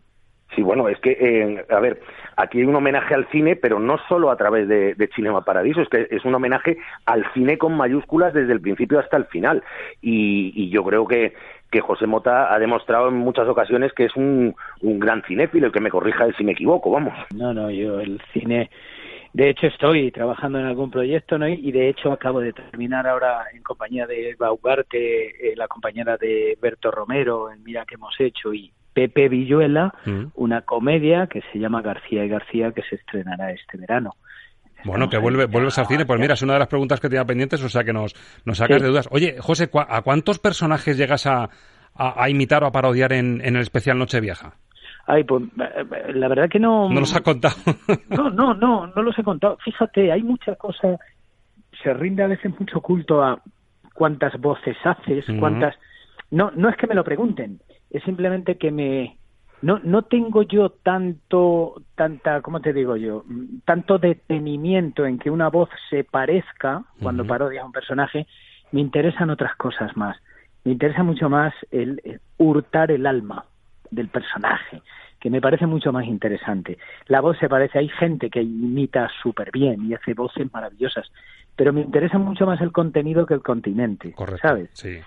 [0.56, 2.00] Sí, bueno, es que, eh, a ver,
[2.38, 5.82] aquí hay un homenaje al cine, pero no solo a través de, de, Cinema Paradiso,
[5.82, 9.63] es que es un homenaje al cine con mayúsculas desde el principio hasta el final.
[10.02, 11.34] Y, yo creo que,
[11.72, 15.74] que José Mota ha demostrado en muchas ocasiones que es un, un gran cinéfilo, el
[15.74, 17.13] que me corrija si me equivoco, vamos.
[17.36, 18.70] No, no, yo el cine
[19.36, 21.45] de hecho, estoy trabajando en algún proyecto, ¿no?
[21.45, 26.58] Y de hecho acabo de terminar ahora en compañía de Baugarte, eh, la compañera de
[26.62, 30.28] Berto Romero, en Mira que hemos hecho, y Pepe Villuela, mm.
[30.36, 34.12] una comedia que se llama García y García, que se estrenará este verano.
[34.86, 36.06] Bueno, que vuelve, vuelves al cine.
[36.06, 38.58] Pues mira, es una de las preguntas que tenía pendientes, o sea que nos, nos
[38.58, 39.10] sacas de dudas.
[39.12, 41.50] Oye, José, ¿a cuántos personajes llegas a,
[41.93, 44.54] a, imitar o a parodiar en, en el especial Nochevieja?
[45.08, 45.44] Ay, pues
[46.13, 46.89] la verdad que no.
[46.89, 47.56] No los ha contado.
[48.10, 49.58] no, no, no, no los he contado.
[49.63, 51.00] Fíjate, hay muchas cosas.
[51.84, 53.39] Se rinde a veces mucho culto a
[53.94, 55.76] cuántas voces haces, cuántas.
[56.32, 57.60] No, no es que me lo pregunten,
[57.91, 59.18] es simplemente que me.
[59.62, 63.24] No, no tengo yo tanto, tanta, ¿cómo te digo yo?
[63.63, 68.28] Tanto detenimiento en que una voz se parezca cuando parodia a un personaje.
[68.72, 70.18] Me interesan otras cosas más.
[70.63, 73.46] Me interesa mucho más el hurtar el alma
[73.91, 74.82] del personaje,
[75.19, 76.78] que me parece mucho más interesante.
[77.08, 81.12] La voz se parece, hay gente que imita súper bien y hace voces maravillosas,
[81.56, 84.69] pero me interesa mucho más el contenido que el continente, ¿sabes?
[84.74, 85.00] Sí.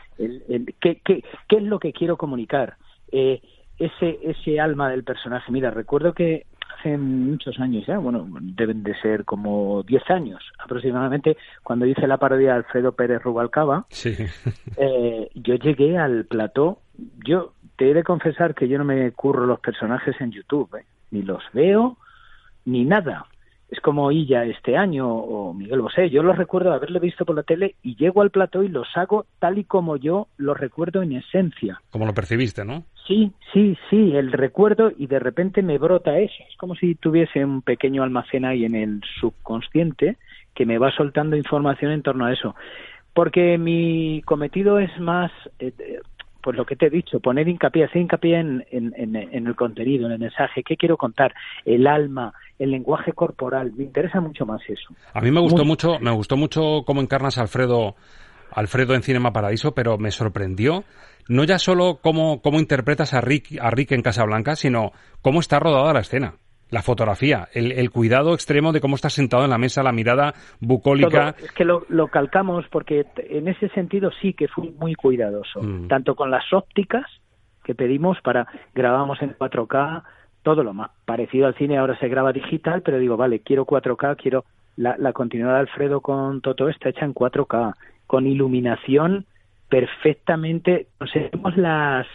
[0.81, 2.77] ¿qué, qué, qué, es lo que quiero comunicar?
[3.13, 3.41] Eh,
[3.79, 5.53] ese, ese alma del personaje.
[5.53, 6.47] Mira, recuerdo que
[6.79, 12.19] hace muchos años ya, bueno, deben de ser como 10 años aproximadamente, cuando hice la
[12.19, 14.17] parodia de Alfredo Pérez Rubalcaba, sí.
[14.77, 16.81] eh, yo llegué al plató,
[17.25, 20.85] yo te he de confesar que yo no me curro los personajes en YouTube, ¿eh?
[21.13, 21.97] ni los veo,
[22.65, 23.27] ni nada.
[23.71, 26.11] Es como Illa este año o Miguel Bosé.
[26.11, 29.27] Yo los recuerdo haberlo visto por la tele y llego al plató y los hago
[29.39, 31.81] tal y como yo los recuerdo en esencia.
[31.91, 32.85] Como lo percibiste, ¿no?
[33.07, 36.43] Sí, sí, sí, el recuerdo y de repente me brota eso.
[36.51, 40.17] Es como si tuviese un pequeño almacén ahí en el subconsciente
[40.55, 42.57] que me va soltando información en torno a eso.
[43.15, 45.73] Porque mi cometido es más, eh,
[46.49, 50.13] pues lo que te he dicho, poner hincapié, hacer hincapié en, en, el contenido, en
[50.13, 51.35] el mensaje, qué quiero contar,
[51.67, 54.95] el alma, el lenguaje corporal, me interesa mucho más eso.
[55.13, 57.97] A mí me gustó mucho, me gustó mucho cómo encarnas a Alfredo,
[58.51, 60.85] Alfredo en Cinema Paraíso, pero me sorprendió
[61.29, 65.59] no ya solo cómo, cómo interpretas a Rick, a Rick en Casablanca, sino cómo está
[65.59, 66.37] rodada la escena
[66.71, 71.35] la fotografía, el, cuidado extremo de cómo está sentado en la mesa, la mirada bucólica.
[71.39, 75.89] Es que lo, calcamos porque en ese sentido sí que fui muy cuidadoso, mm.
[75.89, 77.07] tanto con las ópticas
[77.65, 80.03] que pedimos para grabamos en 4K,
[80.43, 84.17] todo lo más parecido al cine ahora se graba digital, pero digo, vale, quiero 4K,
[84.17, 84.45] quiero
[84.77, 87.75] la, la continuidad de Alfredo con Toto está hecha en 4K,
[88.07, 89.27] con iluminación
[89.69, 92.07] perfectamente, conseguimos las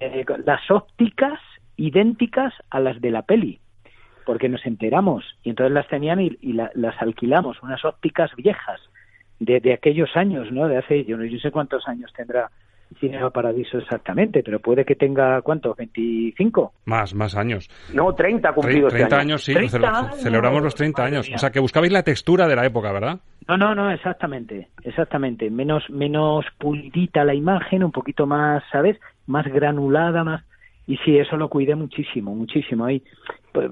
[0.00, 1.38] eh, las ópticas
[1.76, 3.61] idénticas a las de la peli
[4.24, 8.80] porque nos enteramos y entonces las tenían y, las alquilamos, unas ópticas viejas
[9.38, 10.68] de, de, aquellos años, ¿no?
[10.68, 12.50] De hace, yo no sé cuántos años tendrá
[13.00, 15.74] Cinema Paradiso exactamente, pero puede que tenga, ¿cuánto?
[15.74, 16.72] ¿25?
[16.84, 17.68] Más, más años.
[17.94, 19.54] No, 30 cumplidos 30 este años, sí,
[20.22, 21.30] celebramos los 30 años.
[21.34, 23.18] O sea, que buscabais la textura de la época, ¿verdad?
[23.48, 25.50] No, no, no, exactamente, exactamente.
[25.50, 28.98] Menos, menos pulidita la imagen, un poquito más, ¿sabes?
[29.26, 30.42] Más granulada, más
[30.86, 33.02] y sí, eso lo cuidé muchísimo, muchísimo ahí,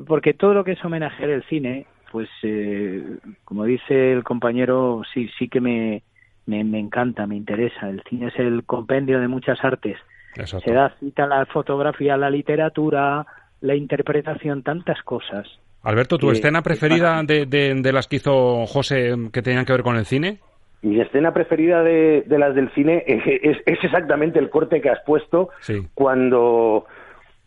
[0.06, 3.02] porque todo lo que es homenajear el cine, pues eh,
[3.44, 6.02] como dice el compañero, sí, sí que me,
[6.46, 7.88] me, encanta, me interesa.
[7.88, 9.96] El cine es el compendio de muchas artes.
[10.44, 13.26] Se da cita a la fotografía, la literatura,
[13.60, 15.48] la interpretación, tantas cosas.
[15.82, 19.96] Alberto, ¿tu escena preferida de, de, las que hizo José que tenían que ver con
[19.96, 20.38] el cine?
[20.82, 23.22] Mi escena preferida de, de las del cine es,
[23.66, 25.50] es, exactamente el corte que has puesto
[25.94, 26.86] cuando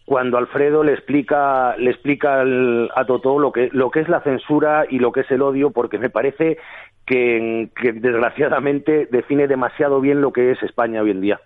[0.06, 4.86] cuando Alfredo le explica le explica a Totó lo que lo que es la censura
[4.90, 6.58] y lo que es el odio porque me parece
[7.06, 11.40] que, que desgraciadamente define demasiado bien lo que es España hoy en día.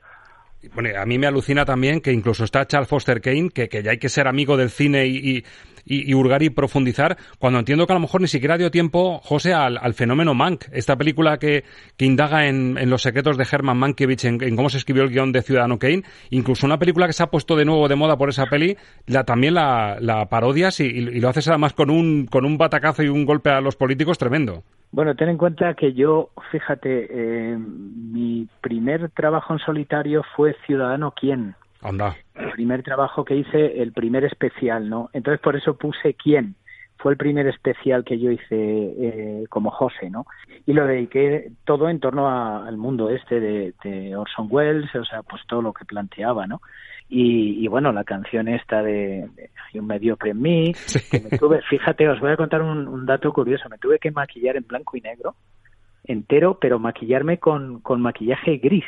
[0.74, 3.92] Bueno, a mí me alucina también que incluso está Charles Foster Kane, que, que ya
[3.92, 5.44] hay que ser amigo del cine y,
[5.88, 9.54] y, hurgar y profundizar, cuando entiendo que a lo mejor ni siquiera dio tiempo, José,
[9.54, 11.64] al, fenómeno Mank, esta película que,
[11.96, 15.42] que indaga en, los secretos de Herman Mankiewicz, en, cómo se escribió el guion de
[15.42, 18.48] Ciudadano Kane, incluso una película que se ha puesto de nuevo de moda por esa
[18.48, 22.58] peli, la, también la, la parodias y, y, lo haces además con un, con un
[22.58, 24.64] batacazo y un golpe a los políticos tremendo.
[24.92, 31.12] Bueno, ten en cuenta que yo, fíjate, eh, mi primer trabajo en solitario fue Ciudadano
[31.12, 31.56] Quién.
[31.82, 32.16] Anda.
[32.36, 35.10] El primer trabajo que hice, el primer especial, ¿no?
[35.14, 36.56] Entonces por eso puse Quién.
[37.00, 40.26] Fue el primer especial que yo hice eh, como José, ¿no?
[40.66, 45.22] Y lo dediqué todo en torno al mundo este de, de Orson Welles, o sea,
[45.22, 46.60] pues todo lo que planteaba, ¿no?
[47.10, 49.30] Y, bueno, la canción esta de,
[49.74, 50.74] Hay un mediocre en mí,
[51.10, 54.58] que me tuve, fíjate, os voy a contar un, dato curioso, me tuve que maquillar
[54.58, 55.36] en blanco y negro,
[56.04, 58.86] entero, pero maquillarme con, con maquillaje gris.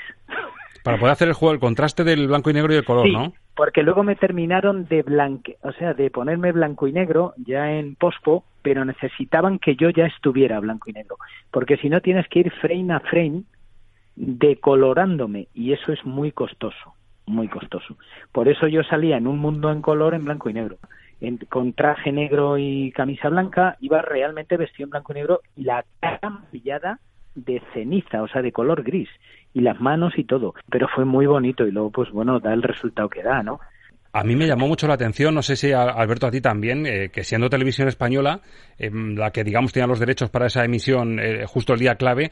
[0.84, 3.34] Para poder hacer el juego, el contraste del blanco y negro y el color, ¿no?
[3.56, 7.96] Porque luego me terminaron de blanque, o sea, de ponerme blanco y negro ya en
[7.96, 11.18] pospo, pero necesitaban que yo ya estuviera blanco y negro,
[11.52, 13.44] porque si no tienes que ir frame a frame
[14.16, 16.96] decolorándome y eso es muy costoso
[17.30, 17.98] muy costoso.
[18.32, 20.78] Por eso yo salía en un mundo en color en blanco y negro.
[21.22, 25.64] En, con traje negro y camisa blanca, iba realmente vestido en blanco y negro y
[25.64, 27.00] la cara maquillada
[27.36, 29.10] de ceniza, o sea, de color gris,
[29.54, 30.54] y las manos y todo.
[30.70, 33.60] Pero fue muy bonito y luego, pues bueno, da el resultado que da, ¿no?
[34.12, 37.10] A mí me llamó mucho la atención, no sé si Alberto a ti también, eh,
[37.10, 38.42] que siendo televisión española,
[38.80, 42.32] em, la que digamos tenía los derechos para esa emisión eh, justo el día clave,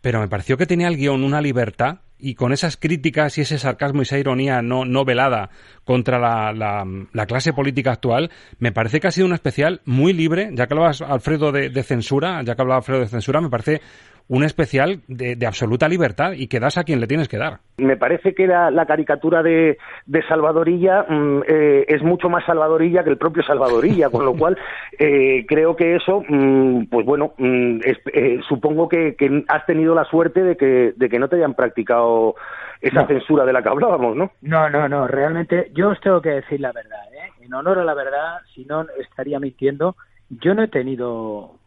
[0.00, 3.58] pero me pareció que tenía el guion una libertad y con esas críticas y ese
[3.58, 5.50] sarcasmo y esa ironía no, no velada
[5.84, 10.50] contra la, la, clase política actual, me parece que ha sido un especial muy libre,
[10.52, 13.80] ya que hablabas, Alfredo, de, de censura, ya que hablaba Alfredo de censura, me parece
[14.28, 17.60] un especial de, absoluta libertad y que das a quien le tienes que dar.
[17.78, 23.02] Me parece que la, la caricatura de, de Salvadorilla mm, eh, es mucho más Salvadorilla
[23.04, 24.58] que el propio Salvadorilla, con lo cual
[24.98, 27.80] eh, creo que eso, mm, pues bueno, mm,
[28.12, 29.16] eh, supongo que,
[29.48, 32.34] has tenido la suerte de que, de que no te hayan practicado
[32.80, 34.30] esa censura de la que hablábamos, ¿no?
[34.42, 36.98] No, no, no, realmente yo os tengo que decir la verdad,
[37.40, 39.96] En honor a la verdad, si no estaría mintiendo,
[40.30, 41.57] yo no he tenido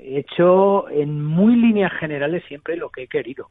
[0.00, 3.50] he hecho en muy líneas generales siempre lo que he querido.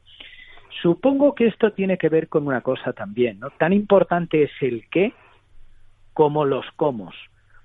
[0.82, 3.50] Supongo que esto tiene que ver con una cosa también, ¿no?
[3.50, 5.14] Tan importante es el qué
[6.12, 7.12] como los cómo.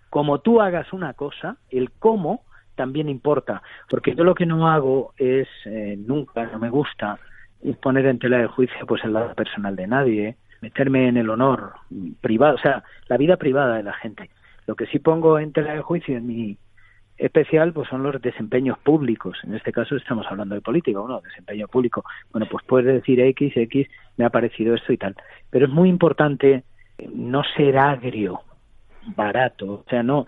[0.10, 2.44] Como tú hagas una cosa, el cómo
[2.76, 7.20] también importa, porque yo lo que no hago es eh, nunca, no me gusta
[7.82, 11.74] poner en tela de juicio pues el lado personal de nadie, meterme en el honor
[12.22, 14.30] privado, o sea, la vida privada de la gente.
[14.68, 16.58] Lo que sí pongo en tela de juicio en mi
[17.22, 19.38] especial pues son los desempeños públicos.
[19.44, 22.04] En este caso estamos hablando de política, bueno, desempeño público.
[22.32, 25.16] Bueno, pues puedes decir X, X, me ha parecido esto y tal.
[25.50, 26.64] Pero es muy importante
[27.14, 28.42] no ser agrio,
[29.16, 30.26] barato, o sea, no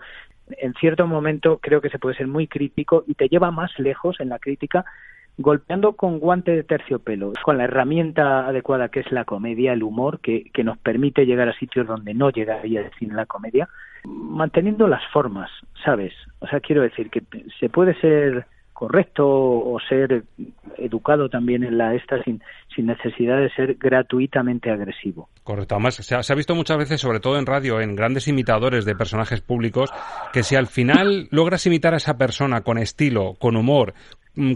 [0.58, 4.20] en cierto momento creo que se puede ser muy crítico y te lleva más lejos
[4.20, 4.84] en la crítica
[5.38, 10.20] golpeando con guante de terciopelo, con la herramienta adecuada que es la comedia, el humor,
[10.20, 13.68] que, que nos permite llegar a sitios donde no llegaría el cine la comedia,
[14.04, 15.50] manteniendo las formas,
[15.84, 16.12] ¿sabes?
[16.40, 17.22] O sea, quiero decir que
[17.58, 20.24] se puede ser correcto o ser
[20.76, 22.42] educado también en la esta sin,
[22.74, 25.28] sin necesidad de ser gratuitamente agresivo.
[25.44, 25.76] Correcto.
[25.76, 29.40] Además, se ha, visto muchas veces, sobre todo en radio, en grandes imitadores de personajes
[29.40, 29.90] públicos,
[30.32, 33.94] que si al final logras imitar a esa persona con estilo, con humor,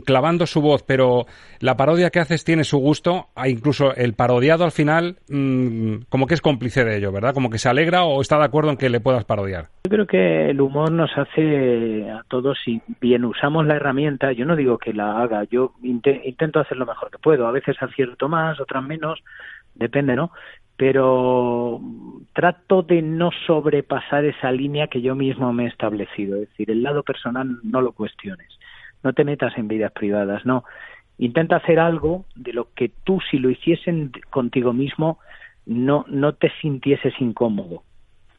[0.05, 1.27] clavando su voz, pero
[1.61, 6.27] la parodia que haces tiene su gusto, e incluso el parodiado al final mm, como
[6.27, 7.35] que es cómplice de ello, ¿verdad?
[7.35, 9.67] Como que se alegra o está de acuerdo en que le puedas parodiar.
[9.85, 14.45] Yo creo que el humor nos hace a todos, si bien usamos la herramienta, yo
[14.45, 18.29] no digo que la haga, yo intento hacer lo mejor que puedo, a veces acierto
[18.29, 19.23] más, otras menos,
[19.75, 20.33] depende, ¿no?
[20.77, 21.81] pero
[22.33, 26.85] trato de no sobrepasar esa línea que yo mismo me he establecido, es decir, el
[26.85, 28.58] lado personal no lo cuestiones
[29.03, 30.65] no te metas en vidas privadas, no.
[31.19, 35.19] Intenta hacer algo de lo que tú, si lo hiciesen contigo mismo,
[35.67, 37.83] no, no te sintieses incómodo.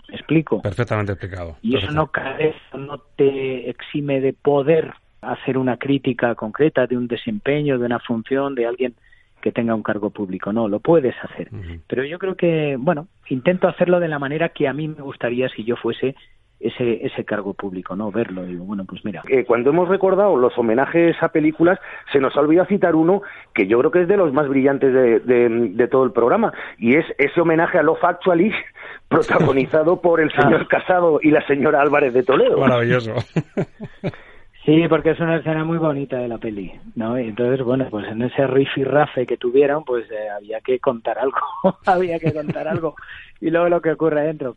[0.08, 0.62] ¿Me explico?
[0.62, 1.58] Perfectamente explicado.
[1.62, 7.08] Y eso no cae, no te exime de poder hacer una crítica concreta de un
[7.08, 8.96] desempeño, de una función, de alguien
[9.42, 10.52] que tenga un cargo público.
[10.52, 11.50] No, lo puedes hacer.
[11.88, 15.50] Pero yo creo que, bueno, intento hacerlo de la manera que a mí me gustaría
[15.50, 16.16] si yo fuese
[16.60, 18.12] ese, ese cargo público, ¿no?
[18.12, 18.44] Verlo.
[18.44, 19.24] Digo, bueno, pues mira.
[19.30, 21.80] Eh, cuando hemos recordado los homenajes a películas,
[22.12, 23.22] se nos ha olvidado citar uno
[23.54, 26.96] que yo creo que es de los más brillantes de, de, todo el programa, y
[26.96, 28.52] es ese homenaje a Love Actually,
[29.08, 32.58] protagonizado por el señor Casado y la señora Álvarez de Toledo.
[32.60, 33.14] Maravilloso.
[34.66, 37.20] Sí, porque es una escena muy bonita de la peli, ¿no?
[37.20, 40.80] Y entonces, bueno, pues en ese riff y rafe que tuvieron, pues eh, había que
[40.80, 41.40] contar algo,
[41.86, 42.96] había que contar algo.
[43.40, 44.54] Y luego lo que ocurre adentro,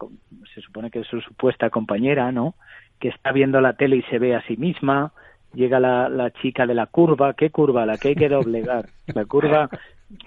[0.54, 2.54] se supone que es su supuesta compañera, ¿no?
[2.98, 5.12] Que está viendo la tele y se ve a sí misma,
[5.54, 7.86] llega la, la chica de la curva, ¿qué curva?
[7.86, 8.86] La que hay que doblegar.
[9.14, 9.70] La curva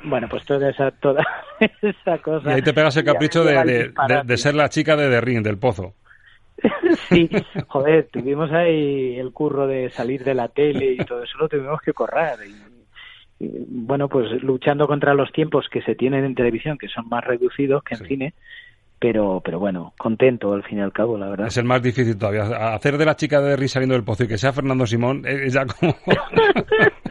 [0.04, 1.24] bueno, pues toda esa, toda
[1.82, 2.50] esa cosa.
[2.50, 3.92] Y ahí te pegas el capricho de,
[4.26, 5.94] de, ser la chica de The Ring, del pozo.
[7.10, 7.30] sí,
[7.68, 11.82] joder, tuvimos ahí el curro de salir de la tele y todo eso lo tuvimos
[11.82, 12.38] que correr.
[13.40, 17.24] Y, bueno, pues luchando contra los tiempos que se tienen en televisión, que son más
[17.24, 18.34] reducidos que en cine,
[19.00, 21.48] pero, pero bueno, contento al fin y al cabo, la verdad.
[21.48, 22.74] Es el más difícil todavía.
[22.74, 25.54] Hacer de la chica de Risa saliendo del pozo y que sea Fernando Simón es
[25.54, 25.96] ya como...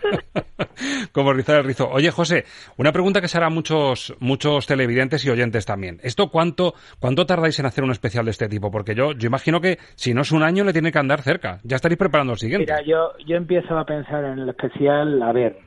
[1.13, 1.89] como rizar el rizo.
[1.91, 2.45] Oye, José,
[2.77, 5.99] una pregunta que se hará a muchos, muchos televidentes y oyentes también.
[6.03, 8.71] ¿Esto cuánto, cuánto tardáis en hacer un especial de este tipo?
[8.71, 11.61] Porque yo, yo imagino que si no es un año le tiene que andar cerca.
[11.65, 12.73] Ya estaréis preparando el siguiente.
[12.73, 15.59] Mira, yo, yo empiezo a pensar en el especial, a ver,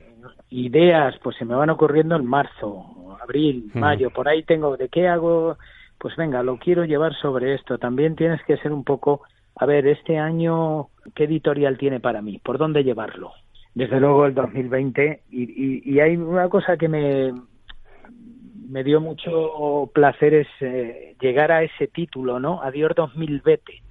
[0.49, 5.07] ideas, pues se me van ocurriendo en marzo, abril, mayo, por ahí tengo, ¿de qué
[5.07, 5.57] hago?
[5.97, 7.77] Pues venga, lo quiero llevar sobre esto.
[7.77, 9.21] También tienes que ser un poco,
[9.55, 12.39] a ver, este año, ¿qué editorial tiene para mí?
[12.39, 13.31] ¿Por dónde llevarlo?
[13.78, 17.32] Desde luego el 2020 y, y, hay una cosa que me
[18.67, 22.61] me dio mucho placer es eh, llegar a ese título, ¿no?
[22.63, 23.84] Adiós 2000 vete.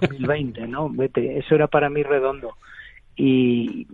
[0.00, 0.88] 2020, ¿no?
[0.88, 2.54] Vete, eso era para mí redondo.
[3.16, 3.88] Y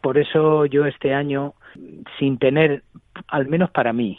[0.00, 1.54] por eso yo este año
[2.20, 2.84] sin tener
[3.26, 4.18] al menos para mí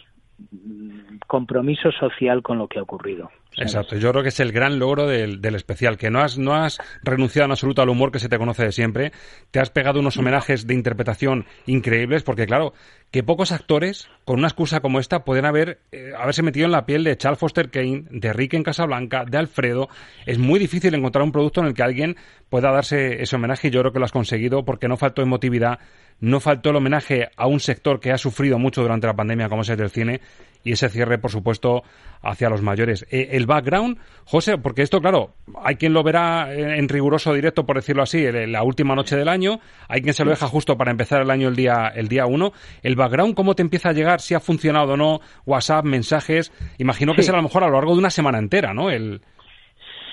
[1.28, 3.32] compromiso social con lo que ha ocurrido.
[3.60, 6.56] Exacto, yo creo que es el gran logro del, del, especial, que no has, no
[6.56, 9.12] has renunciado en absoluto al humor que se te conoce de siempre,
[9.52, 12.74] te has pegado unos homenajes de interpretación increíbles, porque claro,
[13.12, 16.86] que pocos actores, con una excusa como esta, pueden haber, eh, haberse metido en la
[16.86, 19.90] piel de Charles Foster Kane, de Rick en Casablanca, de Alfredo.
[20.26, 22.18] Es muy difícil encontrar un producto en el que alguien
[22.50, 25.80] pueda darse ese homenaje y yo creo que lo has conseguido porque no faltó emotividad,
[26.20, 29.64] no faltó el homenaje a un sector que ha sufrido mucho durante la pandemia como
[29.64, 30.22] es el del cine
[30.64, 31.84] y ese cierre, por supuesto,
[32.22, 33.06] hacia los mayores.
[33.12, 35.34] Eh, el background, José, porque esto, claro,
[35.64, 39.60] hay quien lo verá en riguroso directo, por decirlo así, la última noche del año,
[39.88, 42.52] hay quien se lo deja justo para empezar el año el día, el día uno.
[42.84, 44.20] El background, ¿cómo te empieza a llegar?
[44.20, 46.52] Si ha funcionado o no, WhatsApp, mensajes.
[46.78, 48.90] Imagino que será a lo mejor a lo largo de una semana entera, ¿no?
[48.90, 49.22] El...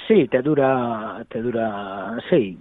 [0.07, 2.57] Sí, te dura, te dura, sí,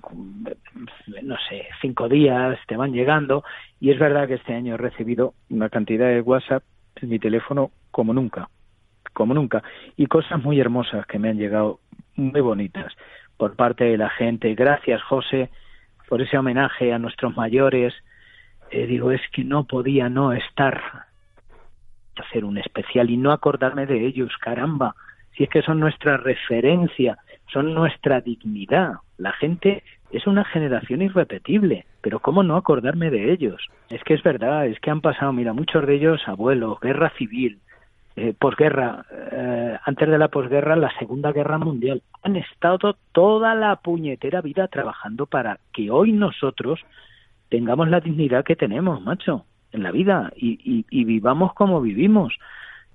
[1.22, 3.44] no sé, cinco días, te van llegando.
[3.80, 6.64] Y es verdad que este año he recibido una cantidad de WhatsApp
[7.02, 8.50] en mi teléfono como nunca,
[9.14, 9.64] como nunca.
[9.98, 11.80] Y cosas muy hermosas que me han llegado,
[12.16, 12.93] muy bonitas,
[13.38, 14.54] por parte de la gente.
[14.56, 15.50] Gracias, José,
[16.08, 17.93] por ese homenaje a nuestros mayores.
[18.72, 20.82] Eh, digo, es que no podía no estar
[22.18, 24.96] hacer un especial y no acordarme de ellos, caramba.
[25.36, 27.18] Si es que son nuestra referencia,
[27.52, 28.93] son nuestra dignidad.
[29.18, 33.66] La gente es una generación irrepetible, pero ¿cómo no acordarme de ellos?
[33.89, 37.58] Es que es verdad, es que han pasado, mira, muchos de ellos abuelos, guerra civil,
[38.16, 42.03] eh, posguerra, eh, antes de la posguerra, la Segunda Guerra Mundial.
[42.22, 46.80] Han estado toda la puñetera vida trabajando para que hoy nosotros
[47.49, 52.36] tengamos la dignidad que tenemos, macho, en la vida y, y vivamos como vivimos.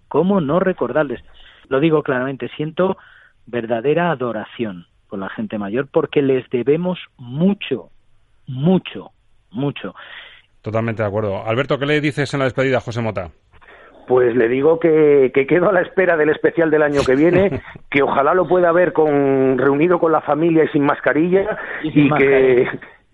[0.07, 1.21] ¿Cómo no recordarles?
[1.69, 2.97] Lo digo claramente, siento
[3.45, 7.91] verdadera adoración con la gente mayor porque les debemos mucho,
[8.51, 9.13] mucho,
[9.51, 9.95] mucho.
[10.63, 11.47] Totalmente de acuerdo.
[11.47, 13.31] Alberto, ¿qué le dices en la despedida José Mota?
[14.07, 17.63] Pues le digo que, que quedo a la espera del especial del año que viene,
[17.91, 22.69] que ojalá lo pueda ver con, reunido con la familia y sin mascarilla y, que,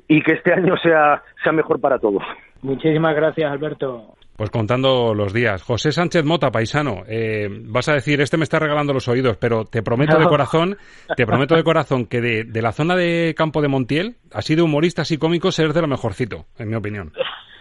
[0.09, 2.22] y que este año sea, sea mejor para todos.
[2.62, 4.16] Muchísimas gracias, Alberto.
[4.37, 5.62] Pues contando los días.
[5.62, 9.64] José Sánchez Mota, paisano, eh, vas a decir, este me está regalando los oídos, pero
[9.64, 10.76] te prometo de corazón,
[11.16, 14.62] te prometo de corazón que de, de la zona de Campo de Montiel, así de
[14.62, 17.12] humoristas y cómicos, eres de lo mejorcito, en mi opinión.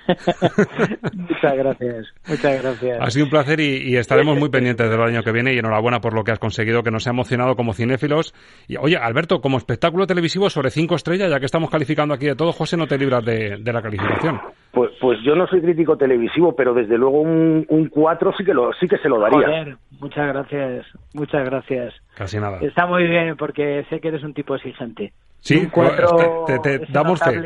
[1.14, 2.98] muchas gracias, muchas gracias.
[3.02, 6.14] Ha sido un placer y, estaremos muy pendientes del año que viene y enhorabuena por
[6.14, 8.34] lo que has conseguido, que nos ha emocionado como cinéfilos.
[8.68, 12.36] Y oye, Alberto, como espectáculo televisivo sobre cinco estrellas, ya que estamos calificando aquí de
[12.36, 14.40] todo, José, no te libras de, la calificación.
[14.72, 18.54] Pues, pues yo no soy crítico televisivo, pero desde luego un, un cuatro sí que
[18.54, 19.48] lo, sí que se lo daría.
[19.48, 21.94] Joder, muchas gracias, muchas gracias.
[22.16, 22.60] Casi nada.
[22.62, 25.14] Está muy bien porque sé que eres un tipo exigente.
[25.46, 27.36] Sí, un cuatro te, te- te es damos fe.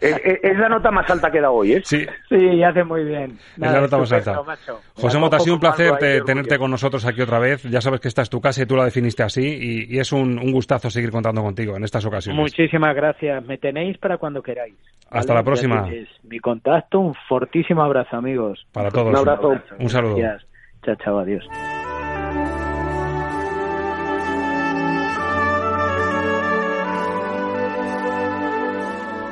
[0.00, 1.82] Es, es- es la nota más alta que da hoy, ¿eh?
[1.84, 3.38] Sí, Sí, hace muy bien.
[3.54, 4.42] es la nota más alta.
[4.42, 4.80] macho.
[4.94, 7.62] José Mota, ha sido un placer ahí tenerte con nosotros aquí otra vez.
[7.62, 9.46] Ya sabes que esta es tu casa y tú la definiste así
[9.88, 12.40] y, y es un, un gustazo seguir contando contigo en estas ocasiones.
[12.40, 13.44] Muchísimas gracias.
[13.44, 14.74] Me tenéis para cuando queráis.
[15.08, 15.86] Hasta la próxima.
[16.24, 18.66] Mi contacto, un fortísimo abrazo, amigos.
[18.72, 19.10] Para todos.
[19.10, 19.54] Un abrazo.
[19.78, 20.16] Un saludo.
[20.16, 20.50] Gracias.
[20.84, 21.44] Chao, chao, adiós.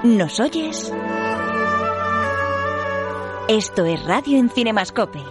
[0.02, 0.90] ¿Nos oyes?
[3.48, 5.22] Esto es Radio en Cinemascope.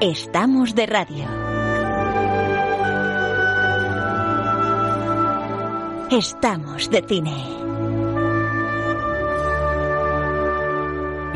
[0.00, 1.24] Estamos de radio.
[6.10, 7.57] Estamos de cine.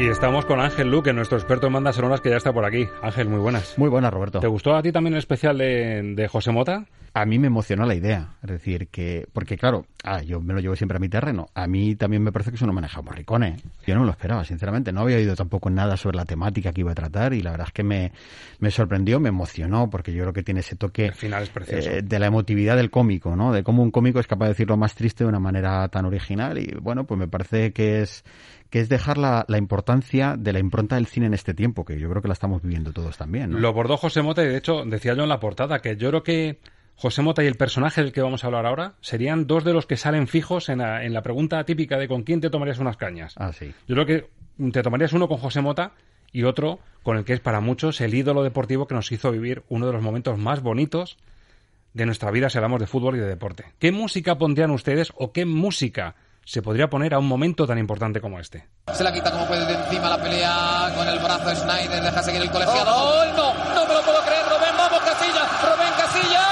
[0.03, 2.89] Y estamos con Ángel Luque, nuestro experto en bandas sonoras que ya está por aquí.
[3.03, 3.79] Ángel, muy buenas.
[3.79, 4.41] Muy buenas, Roberto.
[4.41, 6.87] ¿Te gustó a ti también el especial de, de José Mota?
[7.15, 10.61] A mí me emocionó la idea, es decir, que, porque claro, ah, yo me lo
[10.61, 11.51] llevo siempre a mi terreno.
[11.55, 13.59] A mí también me parece que es un homenaje a Morricone.
[13.87, 14.93] Yo no me lo esperaba, sinceramente.
[14.93, 17.67] No había oído tampoco nada sobre la temática que iba a tratar y la verdad
[17.69, 18.13] es que me,
[18.59, 21.91] me sorprendió, me emocionó, porque yo creo que tiene ese toque El final es precioso.
[21.91, 23.53] eh, de la emotividad del cómico, ¿no?
[23.53, 26.07] De cómo un cómico es capaz de decir lo más triste de una manera tan
[26.07, 28.25] original y bueno, pues me parece que es
[28.73, 32.01] que es dejar la, la importancia de la impronta del cine en este tiempo, que
[32.01, 33.59] yo creo que la estamos viviendo todos también, ¿no?
[33.59, 36.23] Lo abordó José Mota y de hecho decía yo en la portada que yo creo
[36.23, 36.59] que
[36.97, 39.85] José Mota y el personaje del que vamos a hablar ahora serían dos de los
[39.85, 42.97] que salen fijos en la, en la pregunta típica de con quién te tomarías unas
[42.97, 43.35] cañas.
[43.37, 43.75] Ah, sí.
[43.87, 45.93] Yo creo que te tomarías uno con José Mota
[46.33, 49.65] y otro con el que es para muchos el ídolo deportivo que nos hizo vivir
[49.69, 51.19] uno de los momentos más bonitos
[51.93, 53.67] de nuestra vida si hablamos de fútbol y de deporte.
[53.79, 56.15] ¿Qué música pondrían ustedes o qué música
[56.45, 58.69] se podría poner a un momento tan importante como este?
[58.93, 62.03] Se la quita como puede de encima la pelea con el brazo de Schneider.
[62.03, 63.25] Deja seguir el colegiado.
[63.37, 64.45] No, no me lo puedo creer.
[64.47, 65.49] Rubén, vamos, Casillas.
[65.63, 66.43] Rubén Casillas.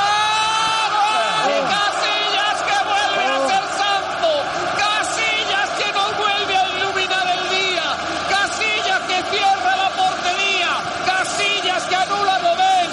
[0.94, 1.66] ¡Gol!
[1.74, 4.30] Casillas que vuelve a ser santo.
[4.78, 7.86] Casillas que nos vuelve a iluminar el día.
[8.30, 10.70] Casillas que cierra la portería.
[11.04, 12.88] Casillas que anula a Rubén.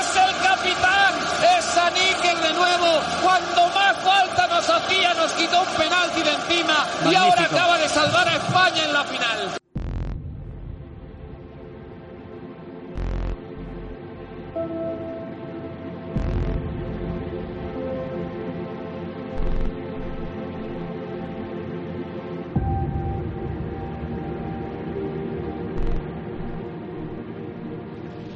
[0.00, 1.12] Es el capitán.
[1.58, 2.88] Es Saníquer de nuevo.
[3.22, 6.86] Cuando más falta nos hacía, nos quitó un penalti de encima.
[7.10, 9.54] Y ahora acaba de salvar a España en la final.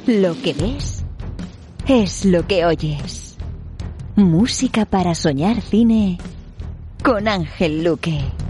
[0.06, 1.04] Lo que ves
[1.86, 3.36] es lo que oyes.
[4.14, 6.18] Música para soñar cine
[7.02, 8.41] con Ángel Luque.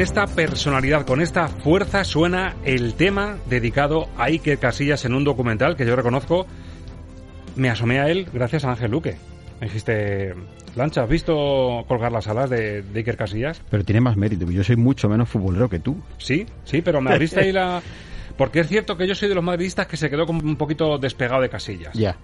[0.00, 5.24] Con esta personalidad, con esta fuerza suena el tema dedicado a Iker Casillas en un
[5.24, 6.46] documental que yo reconozco.
[7.54, 9.18] Me asomé a él gracias a Ángel Luque.
[9.60, 10.34] Me dijiste,
[10.74, 13.60] Lancha, ¿has visto colgar las alas de, de Iker Casillas?
[13.68, 16.00] Pero tiene más mérito, yo soy mucho menos futbolero que tú.
[16.16, 17.82] Sí, sí, pero me abriste ahí la...
[18.38, 20.96] Porque es cierto que yo soy de los madridistas que se quedó como un poquito
[20.96, 21.92] despegado de Casillas.
[21.92, 22.16] Ya.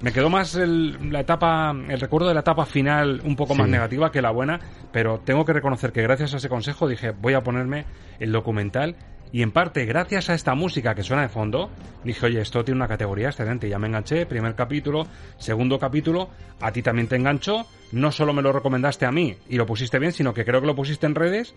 [0.00, 3.66] Me quedó más el, la etapa, el recuerdo de la etapa final un poco más
[3.66, 3.72] Sí.
[3.72, 4.60] negativa que la buena,
[4.92, 7.86] pero tengo que reconocer que gracias a ese consejo dije, voy a ponerme
[8.18, 8.96] el documental
[9.32, 11.70] y en parte gracias a esta música que suena de fondo,
[12.04, 15.06] dije, oye, esto tiene una categoría excelente, ya me enganché, primer capítulo,
[15.38, 16.28] segundo capítulo,
[16.60, 19.98] a ti también te enganchó, no solo me lo recomendaste a mí y lo pusiste
[19.98, 21.54] bien, sino que creo que lo pusiste en redes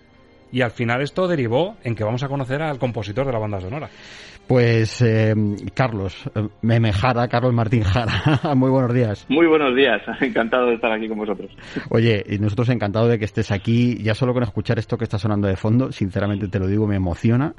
[0.51, 3.59] y al final esto derivó en que vamos a conocer al compositor de la banda
[3.59, 3.89] sonora.
[4.47, 5.35] Pues eh,
[5.73, 9.25] Carlos, eh, Meme Jara, Carlos Martín Jara, muy buenos días.
[9.27, 11.51] Muy buenos días, encantado de estar aquí con vosotros.
[11.89, 15.17] Oye, y nosotros encantados de que estés aquí, ya solo con escuchar esto que está
[15.19, 17.55] sonando de fondo, sinceramente te lo digo, me emociona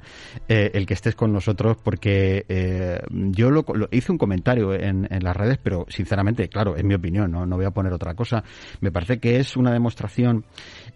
[0.48, 5.06] eh, el que estés con nosotros porque eh, yo lo, lo- hice un comentario en,
[5.10, 7.44] en las redes, pero sinceramente, claro, es mi opinión, ¿no?
[7.44, 8.44] no voy a poner otra cosa.
[8.80, 10.46] Me parece que es una demostración,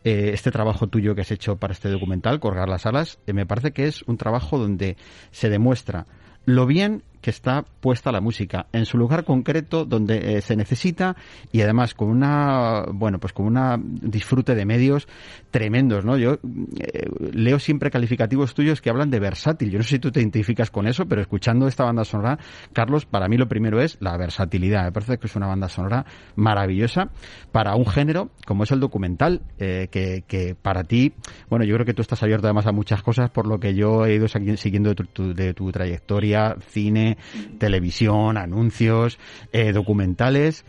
[0.05, 3.47] eh, este trabajo tuyo que has hecho para este documental, Colgar las alas, eh, me
[3.47, 4.97] parece que es un trabajo donde
[5.31, 6.07] se demuestra
[6.45, 11.17] lo bien que está puesta la música en su lugar concreto donde eh, se necesita
[11.51, 15.09] y además con una bueno pues con una disfrute de medios
[15.51, 16.19] tremendos, ¿no?
[16.19, 19.71] Yo eh, leo siempre calificativos tuyos que hablan de versátil.
[19.71, 22.39] Yo no sé si tú te identificas con eso, pero escuchando esta banda sonora,
[22.73, 24.85] Carlos, para mí lo primero es la versatilidad.
[24.85, 26.05] Me parece que es una banda sonora
[26.37, 27.11] maravillosa
[27.53, 31.13] para un género como es el documental, eh, que, que, para ti,
[31.49, 34.05] bueno, yo creo que tú estás abierto además a muchas cosas, por lo que yo
[34.05, 37.12] he ido siguiendo de tu, de tu trayectoria, cine,
[37.59, 39.19] televisión, anuncios,
[39.53, 40.65] eh, documentales.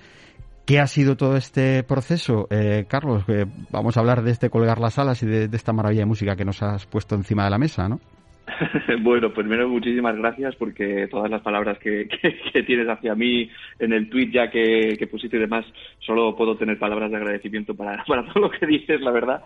[0.66, 3.24] ¿Qué ha sido todo este proceso, eh, Carlos?
[3.28, 6.06] Eh, vamos a hablar de este colgar las alas y de, de, esta maravilla de
[6.06, 8.00] música que nos has puesto encima de la mesa, ¿no?
[9.02, 13.94] bueno, primero muchísimas gracias porque todas las palabras que, que, que tienes hacia mí en
[13.94, 15.66] el tweet ya que, que, pusiste y demás,
[16.00, 19.44] solo puedo tener palabras de agradecimiento para, para todo lo que dices, la verdad.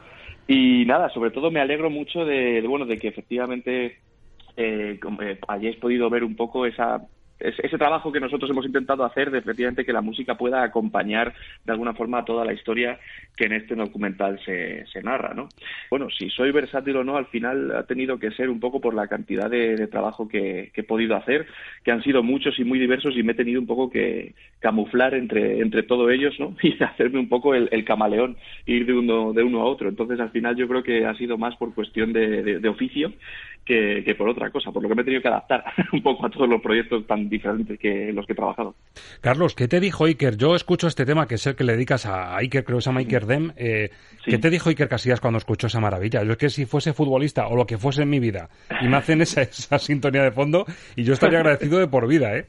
[0.48, 3.98] Y nada, sobre todo me alegro mucho de, de bueno, de que efectivamente
[4.58, 7.02] eh, eh, hayáis podido ver un poco esa
[7.40, 11.34] ese trabajo que nosotros hemos intentado hacer de efectivamente que la música pueda acompañar
[11.66, 13.00] de alguna forma toda la historia
[13.36, 15.50] que en este documental se, se narra, ¿no?
[15.92, 18.96] Bueno, si soy versátil o no, al final ha tenido que ser un poco por
[18.96, 21.46] la cantidad de, trabajo que, que, he podido hacer,
[21.84, 25.14] que han sido muchos y muy diversos y me he tenido un poco que camuflar
[25.14, 26.56] entre, entre todos ellos, ¿no?
[26.68, 29.88] Y hacerme un poco el, camaleón, ir de uno, de uno a otro.
[29.88, 33.14] Entonces, al final yo creo que ha sido más por cuestión de, de oficio
[33.68, 35.64] que, que, por otra cosa, por lo que me he tenido que adaptar
[35.94, 38.76] un poco a todos los proyectos tan diferentes que los que he trabajado.
[39.22, 40.38] Carlos, ¿qué te dijo Iker?
[40.38, 42.90] Yo escucho este tema que es el que le dedicas a Iker, creo que se
[42.90, 43.52] llama Iker Dem.
[43.58, 43.90] Eh,
[44.24, 44.32] sí.
[44.32, 46.24] ¿Qué te dijo Iker Casillas cuando escuchó esa maravilla?
[46.24, 48.50] Yo es que si fuese futbolista o lo que fuese en mi vida
[48.82, 50.66] y me hacen esa, esa sintonía de fondo
[50.96, 52.46] y yo estaría agradecido de por vida, ¿eh?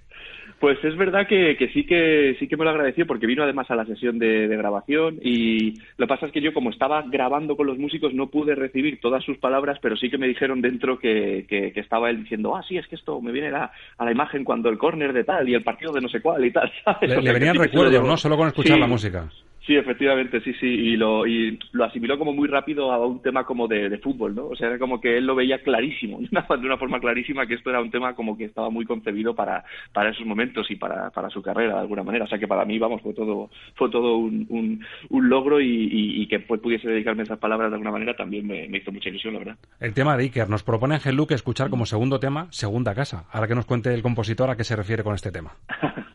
[0.61, 3.71] Pues es verdad que, que, sí que sí que me lo agradeció porque vino además
[3.71, 7.03] a la sesión de, de, grabación y lo que pasa es que yo como estaba
[7.03, 10.61] grabando con los músicos no pude recibir todas sus palabras, pero sí que me dijeron
[10.61, 13.71] dentro que, que, que estaba él diciendo, ah, sí, es que esto me viene a,
[13.99, 16.45] a la imagen cuando el córner de tal y el partido de no sé cuál
[16.45, 16.71] y tal.
[16.85, 17.09] ¿sabes?
[17.09, 18.17] Le, le venían sí recuerdos, ¿no?
[18.17, 18.81] Solo con escuchar sí.
[18.81, 19.29] la música.
[19.69, 23.45] Sí, efectivamente, sí, sí, y lo, y lo asimiló como muy rápido a un tema
[23.45, 24.47] como de, de, fútbol, ¿no?
[24.47, 27.47] O sea, era como que él lo veía clarísimo, de una, de una, forma clarísima
[27.47, 29.63] que esto era un tema como que estaba muy concebido para,
[29.93, 32.25] para esos momentos y para, para su carrera, de alguna manera.
[32.25, 35.67] O sea, que para mí, vamos, fue todo, fue todo un, un, un logro y,
[35.67, 38.91] y, y, que pues, pudiese dedicarme esas palabras de alguna manera también me, me, hizo
[38.91, 39.57] mucha ilusión, la verdad.
[39.81, 43.27] El tema de Iker, nos propone Ángel Luque escuchar como segundo tema Segunda Casa.
[43.31, 45.53] Ahora que nos cuente el compositor a qué se refiere con este tema.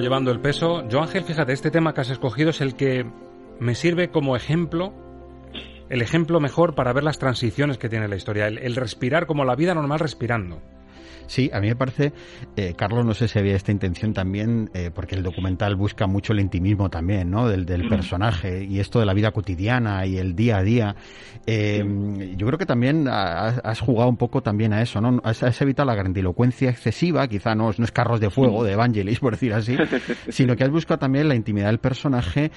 [0.00, 0.86] llevando el peso.
[0.88, 3.06] Yo, Ángel, fíjate, este tema que has escogido es el que
[3.60, 4.92] me sirve como ejemplo,
[5.88, 9.54] el ejemplo mejor para ver las transiciones que tiene la historia, el respirar como la
[9.54, 10.60] vida normal respirando.
[11.26, 12.12] Sí, a mí me parece,
[12.56, 16.32] eh, Carlos, no sé si había esta intención también, eh, porque el documental busca mucho
[16.32, 17.48] el intimismo también, ¿no?
[17.48, 20.96] Del, del personaje y esto de la vida cotidiana y el día a día.
[21.46, 21.84] Eh,
[22.36, 25.20] yo creo que también has, has, jugado un poco también a eso, ¿no?
[25.24, 29.20] Has, has, evitado la grandilocuencia excesiva, quizá no, no es carros de fuego de Evangelis,
[29.20, 29.76] por decir así,
[30.28, 32.50] sino que has buscado también la intimidad del personaje.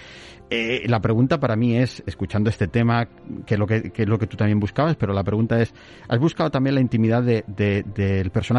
[0.49, 3.09] Eh, la pregunta para mí es, escuchando este tema,
[3.45, 5.73] que es lo que, que, es lo que tú también buscabas, pero la pregunta es,
[6.07, 8.56] ¿has buscado también la intimidad de, de, del personaje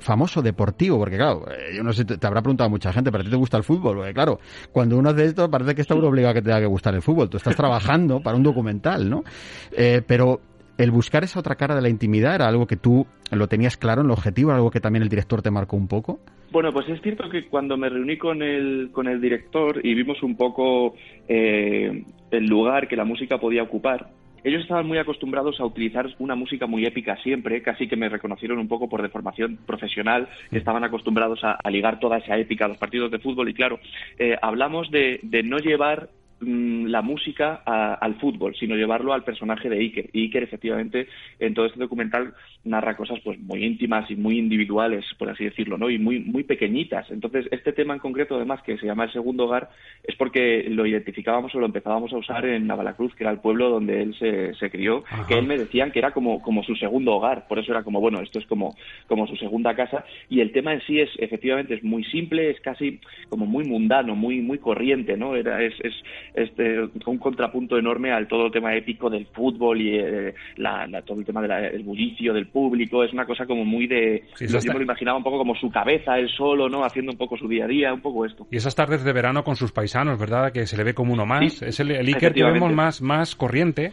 [0.00, 0.98] famoso deportivo?
[0.98, 3.30] Porque claro, eh, yo no sé, te, te, habrá preguntado mucha gente, pero a ti
[3.30, 4.38] te gusta el fútbol, porque claro,
[4.72, 6.94] cuando uno hace esto parece que está uno obligado a que te tenga que gustar
[6.94, 7.28] el fútbol.
[7.28, 9.24] Tú estás trabajando para un documental, ¿no?
[9.72, 10.40] Eh, pero
[10.78, 14.00] el buscar esa otra cara de la intimidad era algo que tú lo tenías claro
[14.00, 16.20] en el objetivo, algo que también el director te marcó un poco.
[16.50, 20.22] Bueno, pues es cierto que cuando me reuní con el, con el director y vimos
[20.22, 20.94] un poco
[21.28, 24.10] eh, el lugar que la música podía ocupar,
[24.44, 28.58] ellos estaban muy acostumbrados a utilizar una música muy épica siempre, casi que me reconocieron
[28.58, 32.76] un poco por deformación profesional, estaban acostumbrados a, a ligar toda esa épica a los
[32.78, 33.48] partidos de fútbol.
[33.48, 33.80] Y claro,
[34.18, 36.10] eh, hablamos de, de no llevar
[36.40, 40.10] mm, la música a- al fútbol, sino llevarlo al personaje de Iker.
[40.12, 41.06] Y Iker, efectivamente,
[41.38, 45.76] en todo este documental narra cosas pues muy íntimas y muy individuales, por así decirlo,
[45.78, 45.90] ¿no?
[45.90, 47.10] Y muy, muy pequeñitas.
[47.10, 49.68] Entonces, este tema en concreto, además, que se llama El Segundo Hogar,
[50.02, 53.68] es porque lo identificábamos o lo empezábamos a usar en Navalacruz, que era el pueblo
[53.70, 57.12] donde él se, se crió, que él me decían que era como, como su segundo
[57.14, 57.46] hogar.
[57.48, 58.74] Por eso era como, bueno, esto es como,
[59.06, 60.04] como su segunda casa.
[60.28, 64.16] Y el tema en sí es, efectivamente, es muy simple, es casi como muy mundano,
[64.16, 65.36] muy, muy corriente, ¿no?
[65.36, 65.94] Era, es, es,
[66.34, 71.02] este, un contrapunto enorme al todo el tema épico del fútbol y eh, la, la-
[71.02, 73.04] todo el tema del bullicio del público.
[73.04, 74.24] Es una cosa como muy de.
[74.34, 76.84] Sí, yo eso está- me lo imaginaba un poco como su cabeza, él solo, ¿no?
[76.84, 78.46] Haciendo un poco su día a día, un poco esto.
[78.50, 80.52] Y esas tardes de verano con sus paisanos, ¿verdad?
[80.52, 81.52] Que se le ve como uno más.
[81.54, 83.92] Sí, es el, el Iker que vemos más, más corriente,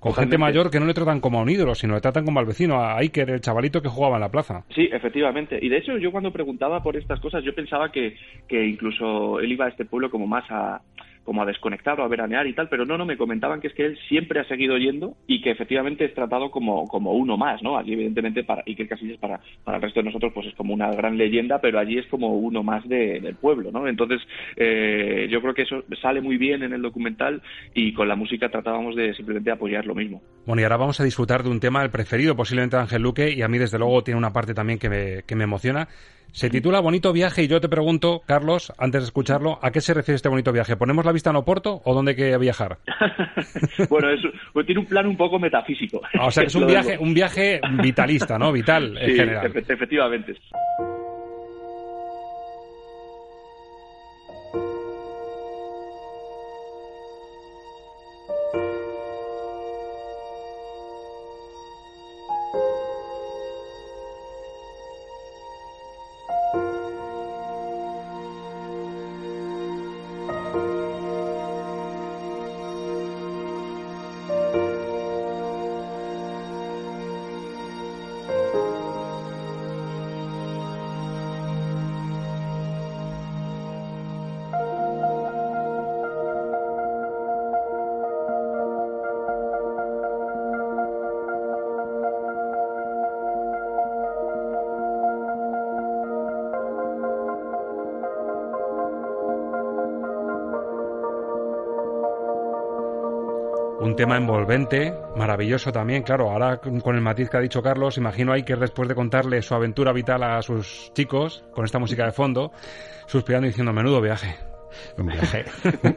[0.00, 2.40] con gente mayor que no le tratan como a un ídolo, sino le tratan como
[2.40, 4.64] al vecino, a Iker, el chavalito que jugaba en la plaza.
[4.74, 5.58] Sí, efectivamente.
[5.60, 8.14] Y de hecho, yo cuando preguntaba por estas cosas, yo pensaba que,
[8.48, 10.80] que incluso él iba a este pueblo como más a
[11.24, 13.74] como a desconectar o a veranear y tal, pero no, no, me comentaban que es
[13.74, 17.62] que él siempre ha seguido yendo y que efectivamente es tratado como, como uno más,
[17.62, 17.76] ¿no?
[17.78, 20.92] Allí, evidentemente, para Iker Casillas, para, para el resto de nosotros, pues es como una
[20.92, 23.88] gran leyenda, pero allí es como uno más de- del pueblo, ¿no?
[23.88, 24.20] Entonces,
[24.56, 27.42] eh, yo creo que eso sale muy bien en el documental
[27.74, 30.22] y con la música tratábamos de simplemente apoyar lo mismo.
[30.46, 33.32] Bueno, y ahora vamos a disfrutar de un tema, el preferido posiblemente de Ángel Luque,
[33.32, 35.88] y a mí desde luego tiene una parte también que me, que me emociona.
[36.34, 39.94] Se titula Bonito Viaje y yo te pregunto, Carlos, antes de escucharlo, ¿a qué se
[39.94, 40.76] refiere este bonito viaje?
[40.76, 42.78] ¿Ponemos la vista en Oporto o dónde hay que viajar?
[43.88, 44.18] bueno, es,
[44.52, 46.00] pues tiene un plan un poco metafísico.
[46.20, 48.50] O sea, que es un viaje, un viaje vitalista, ¿no?
[48.50, 49.52] Vital en Sí, general.
[49.52, 50.34] efe- efectivamente.
[103.94, 106.28] Un tema envolvente, maravilloso también, claro.
[106.28, 109.54] Ahora con el matiz que ha dicho Carlos, imagino ahí que después de contarle su
[109.54, 112.50] aventura vital a sus chicos, con esta música de fondo,
[113.06, 114.53] suspirando y diciendo, menudo viaje.
[114.98, 115.44] Un viaje,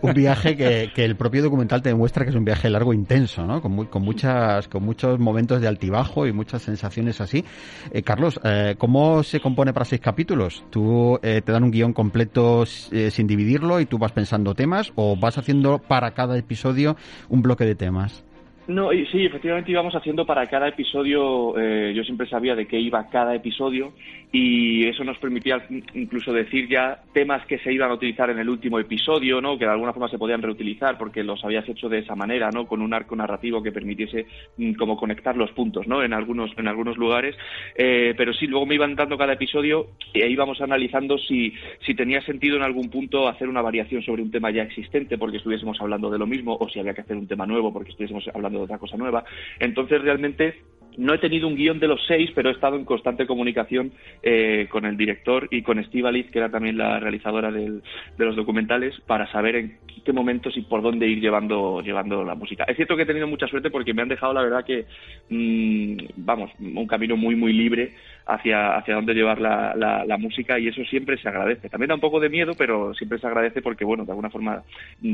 [0.02, 2.96] un- viaje que, que el propio documental te demuestra que es un viaje largo e
[2.96, 3.62] intenso, ¿no?
[3.62, 7.44] Con, muy- con muchas, con muchos momentos de altibajo y muchas sensaciones así.
[7.92, 10.64] Eh, Carlos, eh, ¿cómo se compone para seis capítulos?
[10.70, 15.16] ¿Tú eh, te dan un guion completo sin dividirlo y tú vas pensando temas o
[15.16, 16.96] vas haciendo para cada episodio
[17.30, 18.24] un bloque de temas?
[18.68, 22.78] No, y sí, efectivamente íbamos haciendo para cada episodio, eh, yo siempre sabía de qué
[22.78, 23.94] iba cada episodio
[24.30, 28.50] y eso nos permitía incluso decir ya temas que se iban a utilizar en el
[28.50, 29.58] último episodio, ¿no?
[29.58, 32.68] que de alguna forma se podían reutilizar porque los habías hecho de esa manera, ¿no?
[32.68, 34.26] con un arco narrativo que permitiese
[34.58, 36.04] mm, como conectar los puntos ¿no?
[36.04, 37.38] en, algunos, en algunos lugares.
[37.76, 41.54] Eh, pero sí, luego me iban dando cada episodio ahí íbamos analizando si,
[41.86, 45.38] si tenía sentido en algún punto hacer una variación sobre un tema ya existente porque
[45.38, 48.28] estuviésemos hablando de lo mismo o si había que hacer un tema nuevo porque estuviésemos
[48.34, 49.24] hablando otra cosa nueva.
[49.60, 50.62] Entonces, realmente
[50.98, 53.92] no he tenido un guion de los seis, pero he estado en constante comunicación
[54.24, 57.82] eh, con el director y con Estivaliz, que era también la realizadora de
[58.18, 62.64] los documentales, para saber en qué momentos y por dónde ir llevando, llevando la música.
[62.68, 64.86] Es cierto que he tenido mucha suerte porque me han dejado, la verdad, que,
[65.30, 67.94] mm, vamos, un camino muy, muy libre
[68.26, 71.70] hacia, hacia dónde llevar la, música y eso siempre se agradece.
[71.70, 74.64] También da un poco de miedo, pero siempre se agradece porque, bueno, de alguna forma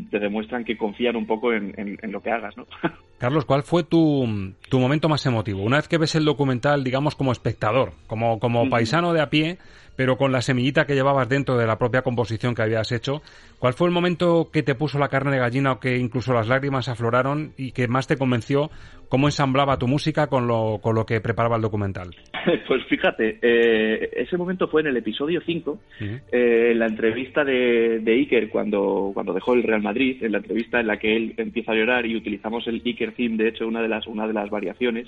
[0.10, 2.66] te demuestran que confían un poco en, en- en lo que hagas, ¿no?
[3.18, 4.26] Carlos, ¿cuál fue tu,
[4.70, 5.62] tu momento más emotivo?
[5.74, 9.58] Una vez que ves el documental, digamos, como espectador, como, como paisano de a pie,
[9.96, 13.22] pero con la semillita que llevabas dentro de la propia composición que habías hecho,
[13.60, 16.48] ¿cuál fue el momento que te puso la carne de gallina o que incluso las
[16.48, 18.70] lágrimas afloraron y que más te convenció
[19.10, 22.10] cómo ensamblaba tu música con lo, con lo que preparaba el documental?
[22.68, 28.00] Pues fíjate, eh, ese momento fue en el episodio 5, eh, en la entrevista de,
[28.00, 31.34] de Iker cuando, cuando dejó el Real Madrid, en la entrevista en la que él
[31.38, 34.34] empieza a llorar y utilizamos el Iker theme, de hecho, una de las, una de
[34.34, 35.08] las variaciones.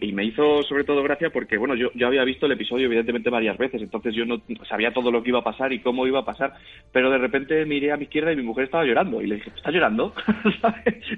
[0.00, 3.28] Y me hizo sobre todo gracia porque, bueno, yo, yo había visto el episodio evidentemente
[3.28, 6.06] varias veces, entonces yo yo no sabía todo lo que iba a pasar y cómo
[6.06, 6.54] iba a pasar,
[6.92, 9.50] pero de repente miré a mi izquierda y mi mujer estaba llorando y le dije,
[9.54, 10.14] ¿estás llorando?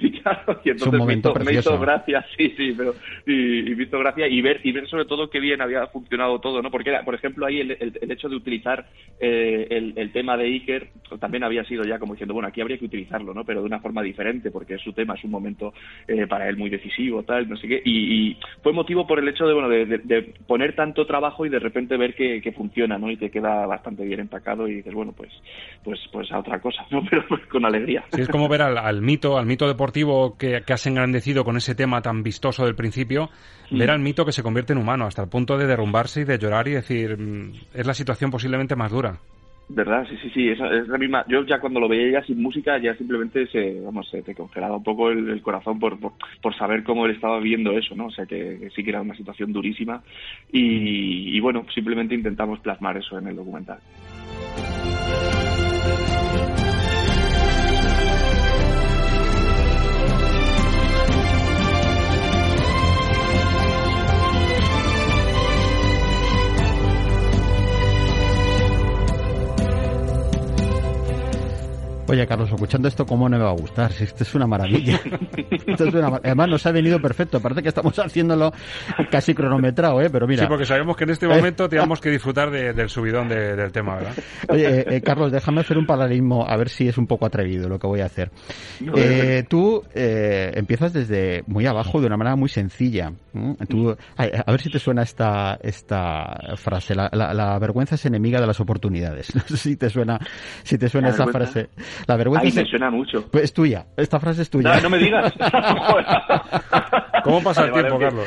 [0.01, 2.95] Y claro, y entonces me hizo, me hizo, gracia, sí, sí, pero
[3.27, 6.41] y, y, me hizo gracia y ver y ver sobre todo qué bien había funcionado
[6.41, 6.71] todo, ¿no?
[6.71, 8.87] Porque era, por ejemplo, ahí el, el, el hecho de utilizar
[9.21, 10.89] eh, el, el, tema de Iker
[11.21, 13.45] también había sido ya como diciendo, bueno, aquí habría que utilizarlo, ¿no?
[13.45, 15.73] Pero de una forma diferente, porque es su tema, es un momento
[16.09, 19.29] eh, para él muy decisivo, tal, no sé qué, y, y fue motivo por el
[19.29, 22.53] hecho de, bueno, de, de, de, poner tanto trabajo y de repente ver que, que,
[22.53, 23.11] funciona, ¿no?
[23.11, 25.31] Y te queda bastante bien empacado y dices, bueno, pues,
[25.85, 27.03] pues, pues a otra cosa, ¿no?
[27.11, 28.05] Pero pues, con alegría.
[28.13, 31.57] Sí, es como ver al, al mito, al mito deportivo que, que, has engrandecido con
[31.57, 33.31] ese tema tan vistoso del principio,
[33.71, 33.79] mm.
[33.79, 36.39] ver al mito que se convierte en humano hasta el punto de derrumbarse y de
[36.39, 39.19] llorar y decir, mm, es la situación posiblemente más dura.
[39.69, 40.07] ¿Verdad?
[40.09, 41.25] Sí, sí, sí, es, es, la misma.
[41.29, 44.77] Yo ya cuando lo veía ya sin música, ya simplemente se, vamos, se te congelaba
[44.77, 48.07] un poco el, corazón por, por, por, saber cómo él estaba viviendo eso, ¿no?
[48.07, 50.03] O sea, que, que sí que era una situación durísima
[50.53, 53.79] y, y bueno, simplemente intentamos plasmar eso en el documental.
[72.13, 73.91] Oye, Carlos, escuchando esto, ¿cómo no me va a gustar?
[73.91, 75.01] Si esto es una maravilla.
[75.67, 76.21] esto es una mar...
[76.23, 77.41] Además, nos ha venido perfecto.
[77.41, 78.53] Parece que estamos haciéndolo
[79.11, 80.11] casi cronometrado, ¿eh?
[80.11, 80.43] Pero mira.
[80.43, 83.73] Sí, porque sabemos que en este momento teníamos que disfrutar de, del subidón de, del
[83.73, 84.13] tema, ¿verdad?
[84.51, 87.79] Oye, eh, Carlos, déjame hacer un paralelismo, a ver si es un poco atrevido lo
[87.79, 88.31] que voy a hacer.
[88.95, 93.11] Eh, tú eh, empiezas desde muy abajo, de una manera muy sencilla.
[93.71, 96.95] Tú, a, a, ver si te suena esta, esta frase.
[96.95, 99.33] La, la, la, vergüenza es enemiga de las oportunidades.
[99.43, 100.21] No sé si te suena,
[100.63, 101.71] si te suena esa frase.
[102.07, 102.57] La vergüenza Ay, es...
[102.57, 103.29] me suena mucho.
[103.31, 103.87] Pues es tuya.
[103.97, 104.75] Esta frase es tuya.
[104.77, 105.33] No, no me digas.
[107.25, 108.27] ¿Cómo pasa el tiempo, vale, Carlos?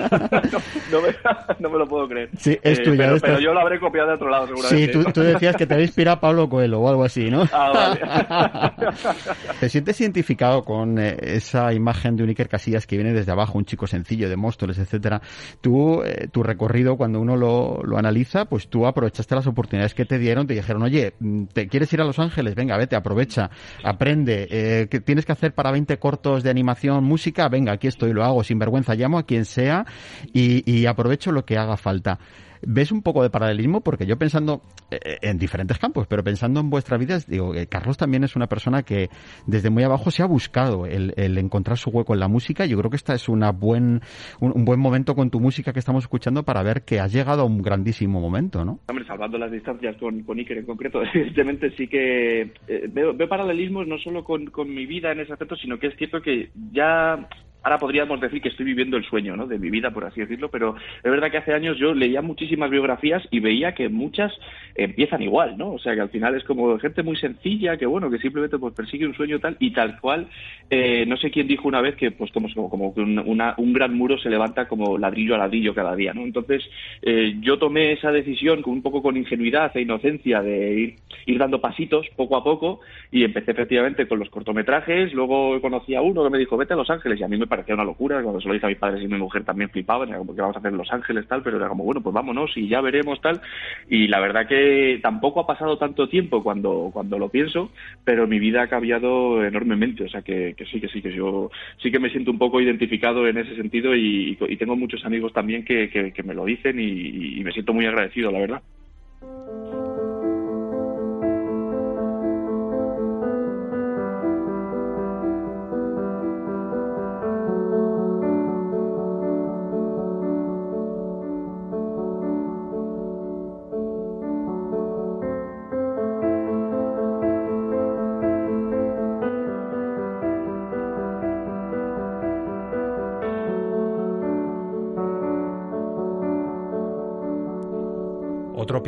[0.92, 1.14] no, no, me,
[1.58, 2.30] no, me, lo puedo creer.
[2.36, 2.96] Sí, es eh, tuya.
[2.96, 3.26] Pero, esta...
[3.26, 4.92] pero, yo lo habré copiado de otro lado, seguramente.
[4.92, 7.44] Sí, tú, tú decías que te había inspirado Pablo Coelho o algo así, ¿no?
[7.52, 8.00] Ah, vale.
[9.60, 13.58] ¿Te sientes identificado con eh, esa imagen de un Iker Casillas que viene desde abajo,
[13.58, 15.20] un chico sencillo de Móstoles, etcétera?
[15.60, 20.04] Tú, eh, tu recorrido, cuando uno lo, lo, analiza, pues tú aprovechaste las oportunidades que
[20.04, 21.14] te dieron, te dijeron, oye,
[21.52, 22.54] ¿te quieres ir a Los Ángeles?
[22.54, 23.50] Venga, vete, aprovecha,
[23.84, 24.46] aprende.
[24.50, 27.48] Eh, ¿Qué tienes que hacer para 20 cortos de animación, música?
[27.48, 29.84] Venga, aquí estoy, lo hago sin vergüenza, llamo a quien sea
[30.32, 32.18] y aprovecho lo que haga falta.
[32.62, 33.80] ¿Ves un poco de paralelismo?
[33.80, 37.96] Porque yo pensando eh, en diferentes campos, pero pensando en vuestra vida, digo, que Carlos
[37.96, 39.08] también es una persona que
[39.46, 42.66] desde muy abajo se ha buscado el, encontrar su hueco en la música.
[42.66, 44.00] Yo creo que esta es una buen,
[44.40, 47.44] un, buen momento con tu música que estamos escuchando para ver que has llegado a
[47.44, 48.80] un grandísimo momento, ¿no?
[48.88, 53.28] Hombre, salvando las distancias con, con Iker en concreto, evidentemente sí que eh, veo, veo,
[53.28, 56.50] paralelismos no solo con, con mi vida en ese aspecto, sino que es cierto que
[56.72, 57.28] ya
[57.62, 59.46] ahora podríamos decir que estoy viviendo el sueño ¿no?
[59.46, 62.70] de mi vida, por así decirlo, pero es verdad que hace años yo leía muchísimas
[62.70, 64.32] biografías y veía que muchas
[64.74, 65.72] empiezan igual, ¿no?
[65.72, 68.74] O sea, que al final es como gente muy sencilla, que bueno, que simplemente pues
[68.74, 70.28] persigue un sueño tal y tal cual,
[70.70, 73.72] eh, no sé quién dijo una vez que pues como, como que un, una, un
[73.72, 76.22] gran muro se levanta como ladrillo a ladrillo cada día, ¿no?
[76.22, 76.62] Entonces
[77.02, 80.94] eh, yo tomé esa decisión con un poco con ingenuidad e inocencia de ir,
[81.26, 82.80] ir dando pasitos poco a poco
[83.10, 86.76] y empecé efectivamente con los cortometrajes, luego conocí a uno que me dijo, vete a
[86.76, 88.78] Los Ángeles y a mí me parecía una locura, cuando se lo dije a mis
[88.78, 91.28] padres y mi mujer también flipaban, era como que vamos a hacer en Los Ángeles
[91.28, 93.42] tal, pero era como, bueno, pues vámonos y ya veremos tal,
[93.90, 97.70] y la verdad que tampoco ha pasado tanto tiempo cuando, cuando lo pienso,
[98.04, 101.50] pero mi vida ha cambiado enormemente, o sea que, sí, que sí, que yo
[101.82, 105.64] sí que me siento un poco identificado en ese sentido y, tengo muchos amigos también
[105.64, 108.62] que, que, me lo dicen y me siento muy agradecido, la verdad.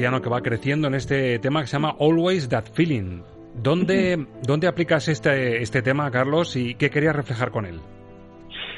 [0.03, 3.22] Que va creciendo en este tema que se llama Always That Feeling.
[3.55, 7.80] ¿Dónde, ¿dónde aplicas este, este tema, Carlos, y qué querías reflejar con él?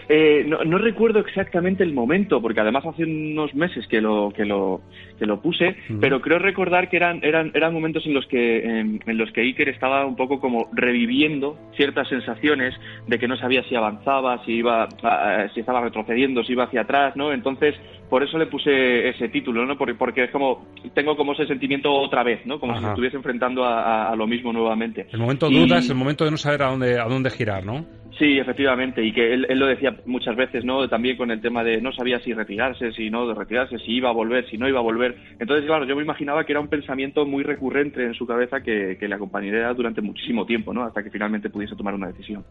[0.09, 4.45] Eh, no, no, recuerdo exactamente el momento, porque además hace unos meses que lo que
[4.45, 4.83] lo
[5.19, 5.99] que lo puse, uh -huh.
[6.01, 9.41] pero creo recordar que eran eran eran momentos en los que en, en, los que
[9.41, 12.75] Iker estaba un poco como reviviendo ciertas sensaciones
[13.07, 16.83] de que no sabía si avanzaba, si iba uh, si estaba retrocediendo, si iba hacia
[16.83, 17.33] atrás, ¿no?
[17.33, 17.75] Entonces
[18.11, 19.77] por eso le puse ese título, ¿no?
[19.77, 22.61] Porque, porque es como tengo como ese sentimiento otra vez, ¿no?
[22.61, 22.81] Como Ajá.
[22.81, 25.07] si estuviese enfrentando a, a, a, lo mismo nuevamente.
[25.11, 25.91] El momento de dudas, y...
[25.91, 27.85] el momento de no saber a dónde a dónde girar, ¿no?
[28.19, 30.89] Sí, efectivamente, y que él, él, lo decía muchas veces, ¿no?
[30.89, 34.09] También con el tema de no sabía si retirarse, si no de retirarse, si iba
[34.09, 35.17] a volver, si no iba a volver.
[35.41, 38.97] Entonces, claro, yo me imaginaba que era un pensamiento muy recurrente en su cabeza que,
[39.01, 40.85] que le acompañaría durante muchísimo tiempo, ¿no?
[40.85, 42.45] Hasta que finalmente pudiese tomar una decisión.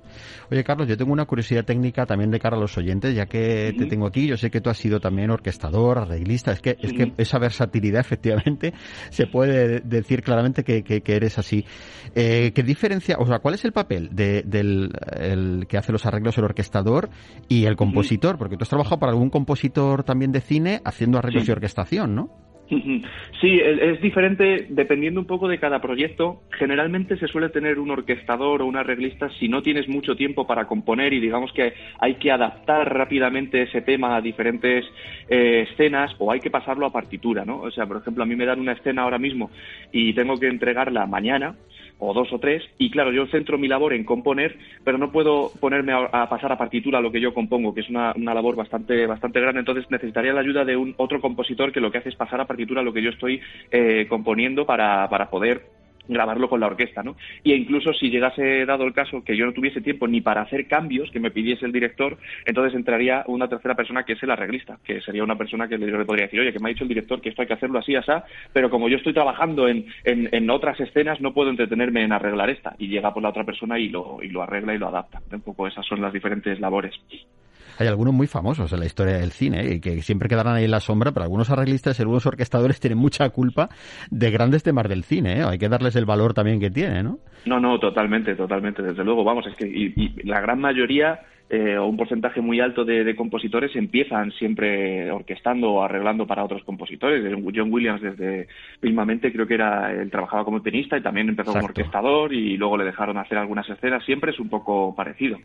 [0.52, 3.74] Oye, Carlos, yo tengo una curiosidad técnica también de cara a los oyentes, ya que
[3.78, 4.28] te tengo aquí.
[4.28, 6.52] Yo sé que tú has sido también orquestador, arreglista.
[6.52, 8.74] Es que, es que esa versatilidad, efectivamente,
[9.10, 11.64] se puede decir claramente que, que, que eres así.
[12.16, 16.06] Eh, ¿Qué diferencia, o sea, cuál es el papel de, del el que hace los
[16.06, 17.10] arreglos, el orquestador
[17.48, 21.44] y el compositor, porque tú has trabajado para algún compositor también de cine haciendo arreglos
[21.44, 21.50] sí.
[21.50, 22.44] y orquestación, ¿no?
[23.42, 26.44] Sí, es diferente dependiendo un poco de cada proyecto.
[26.52, 30.66] Generalmente se suele tener un orquestador o un arreglista si no tienes mucho tiempo para
[30.66, 34.86] componer y digamos que hay que adaptar rápidamente ese tema a diferentes
[35.30, 37.62] eh, escenas o hay que pasarlo a partitura, ¿no?
[37.62, 39.52] O sea, por ejemplo, a mí me dan una escena ahora mismo
[39.92, 41.56] y tengo que entregarla mañana
[42.00, 45.52] o dos o tres, y claro, yo centro mi labor en componer, pero no puedo
[45.60, 49.06] ponerme a, pasar a partitura lo que yo compongo, que es una, una, labor bastante,
[49.08, 52.16] bastante grande, entonces necesitaría la ayuda de un otro compositor que lo que hace es
[52.16, 53.42] pasar a partitura lo que yo estoy
[53.72, 57.16] eh, componiendo para, para poder grabarlo con la orquesta, ¿no?
[57.44, 60.68] Y incluso si llegase dado el caso que yo no tuviese tiempo ni para hacer
[60.68, 64.78] cambios que me pidiese el director, entonces entraría una tercera persona que es el arreglista,
[64.84, 67.22] que sería una persona que le podría decir, oye, que me ha dicho el director
[67.22, 68.12] que esto hay que hacerlo así, así,
[68.52, 72.50] pero como yo estoy trabajando en, en, en otras escenas, no puedo entretenerme en arreglar
[72.50, 72.76] esta.
[72.78, 75.22] Y llega por la otra persona y lo, y lo arregla y lo adapta.
[75.32, 76.94] Un poco esas son las diferentes labores.
[77.80, 80.72] Hay algunos muy famosos en la historia del cine y que siempre quedarán ahí en
[80.72, 83.70] la sombra, pero algunos arreglistas y algunos orquestadores tienen mucha culpa
[84.10, 85.40] de grandes temas del cine.
[85.40, 85.44] ¿eh?
[85.44, 87.20] Hay que darles el valor también que tiene, ¿no?
[87.46, 88.82] No, no, totalmente, totalmente.
[88.82, 91.20] Desde luego, vamos, es que y, y la gran mayoría
[91.54, 96.44] eh, o un porcentaje muy alto de, de, compositores empiezan siempre orquestando o arreglando para
[96.44, 97.24] otros compositores.
[97.56, 98.48] John Williams desde
[98.82, 101.68] mismamente creo que era él trabajaba como pianista y también empezó Exacto.
[101.68, 104.04] como orquestador y luego le dejaron hacer algunas escenas.
[104.04, 105.38] Siempre es un poco parecido.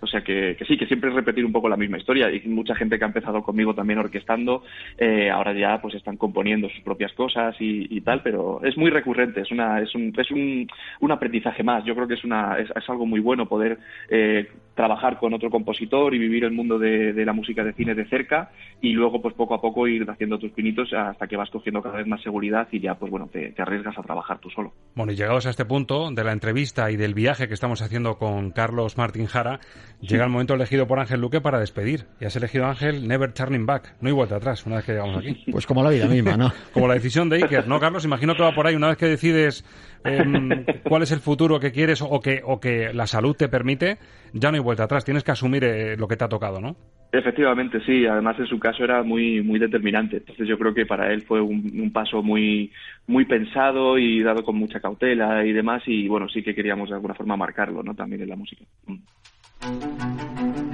[0.00, 2.30] O sea que, que, sí, que siempre es repetir un poco la misma historia.
[2.30, 4.62] Y mucha gente que ha empezado conmigo también orquestando,
[4.96, 8.90] eh, ahora ya pues están componiendo sus propias cosas y, y, tal, pero es muy
[8.90, 10.68] recurrente, es una, es un, es un,
[11.00, 11.84] un aprendizaje más.
[11.84, 14.46] Yo creo que es una, es, es algo muy bueno poder eh,
[14.76, 18.06] trabajar con otro compositor y vivir el mundo de, de, la música de cine de
[18.06, 18.50] cerca
[18.80, 21.96] y luego pues poco a poco ir haciendo tus pinitos hasta que vas cogiendo cada
[21.96, 24.74] vez más seguridad y ya pues bueno, te, te arriesgas a trabajar tú solo.
[24.94, 28.18] Bueno, y llegados a este punto de la entrevista y del viaje que estamos haciendo
[28.18, 29.60] con Carlos Martín Jara,
[30.00, 32.04] llega el momento elegido por Ángel Luque para despedir.
[32.20, 33.96] Y has elegido Ángel Never Turning Back.
[34.02, 35.44] No hay vuelta atrás una vez que llegamos aquí.
[35.50, 36.52] Pues como la vida misma, ¿no?
[36.72, 38.04] como la decisión de Iker, ¿no, Carlos?
[38.04, 38.74] Imagino que va por ahí.
[38.74, 39.64] Una vez que decides
[40.06, 43.98] eh, cuál es el futuro que quieres o que, la salud te permite,
[44.32, 45.04] ya no hay vuelta atrás.
[45.04, 46.76] Tienes que asumir eh, lo que te ha tocado, ¿no?
[47.12, 48.06] Efectivamente, sí.
[48.06, 50.18] Además, en su caso era muy muy determinante.
[50.18, 52.72] Entonces, yo creo que para él fue un, un, paso muy
[53.06, 55.82] muy pensado y dado con mucha cautela y demás.
[55.86, 57.94] Y bueno, sí que queríamos de alguna forma marcarlo, ¿no?
[57.94, 58.64] También en la música.
[58.86, 60.65] Mm.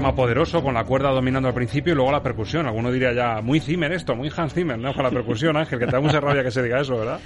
[0.00, 2.66] Tema poderoso con la cuerda dominando al principio y luego la percusión.
[2.66, 4.94] Alguno diría ya, muy Zimmer esto, muy Hans Zimmer, ¿no?
[4.94, 7.20] Con la percusión, Ángel, que te da mucha rabia que se diga eso, ¿verdad?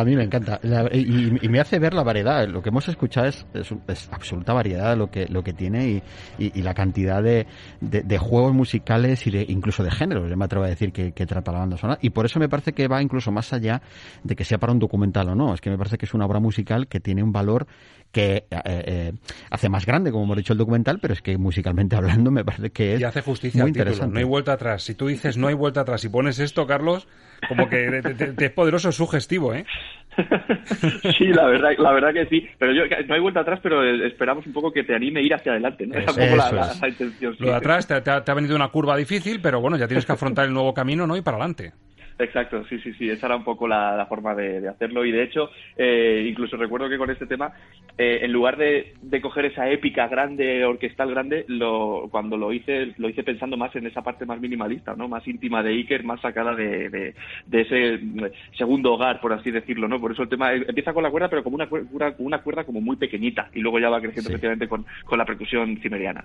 [0.00, 0.60] A mí me encanta.
[0.62, 2.46] La, y, y, me hace ver la variedad.
[2.46, 6.02] Lo que hemos escuchado es, es, es absoluta variedad lo que, lo que tiene y,
[6.38, 7.46] y, y la cantidad de,
[7.80, 11.12] de, de, juegos musicales y de incluso de géneros, yo me atrevo a decir, que,
[11.12, 11.98] que trata la banda sonora.
[12.02, 13.80] Y por eso me parece que va incluso más allá
[14.22, 15.54] de que sea para un documental o no.
[15.54, 17.66] Es que me parece que es una obra musical que tiene un valor
[18.12, 19.12] que eh, eh,
[19.50, 22.70] hace más grande, como hemos dicho, el documental, pero es que musicalmente hablando me parece
[22.70, 23.90] que es y hace justicia muy al título.
[23.90, 24.14] interesante.
[24.14, 24.82] No hay vuelta atrás.
[24.82, 27.08] Si tú dices no hay vuelta atrás y pones esto, Carlos,
[27.48, 29.64] como que te, te, te es poderoso, es sugestivo, ¿eh?
[31.18, 32.48] sí, la verdad, la verdad que sí.
[32.58, 35.34] Pero yo, no hay vuelta atrás, pero esperamos un poco que te anime a ir
[35.34, 35.86] hacia adelante.
[35.86, 35.94] ¿no?
[35.94, 36.52] Esa es un poco la, es.
[36.52, 37.36] la, la, intención.
[37.38, 39.86] Lo de atrás te, te, ha, te, ha, venido una curva difícil, pero bueno, ya
[39.86, 41.16] tienes que afrontar el nuevo camino, ¿no?
[41.16, 41.72] Y para adelante.
[42.18, 45.50] Exacto, sí, sí, sí, esa era un poco la, forma de, hacerlo y de hecho,
[45.76, 47.52] eh, incluso recuerdo que con este tema,
[47.98, 53.10] eh, en lugar de, coger esa épica grande, orquestal grande, lo, cuando lo hice, lo
[53.10, 55.08] hice pensando más en esa parte más minimalista, ¿no?
[55.08, 57.14] Más íntima de Iker, más sacada de,
[57.52, 58.00] ese
[58.56, 60.00] segundo hogar, por así decirlo, ¿no?
[60.00, 61.68] Por eso el tema empieza con la cuerda, pero como una,
[62.18, 64.86] una cuerda como muy pequeñita y luego ya va creciendo efectivamente con,
[65.16, 66.24] la percusión cimeriana.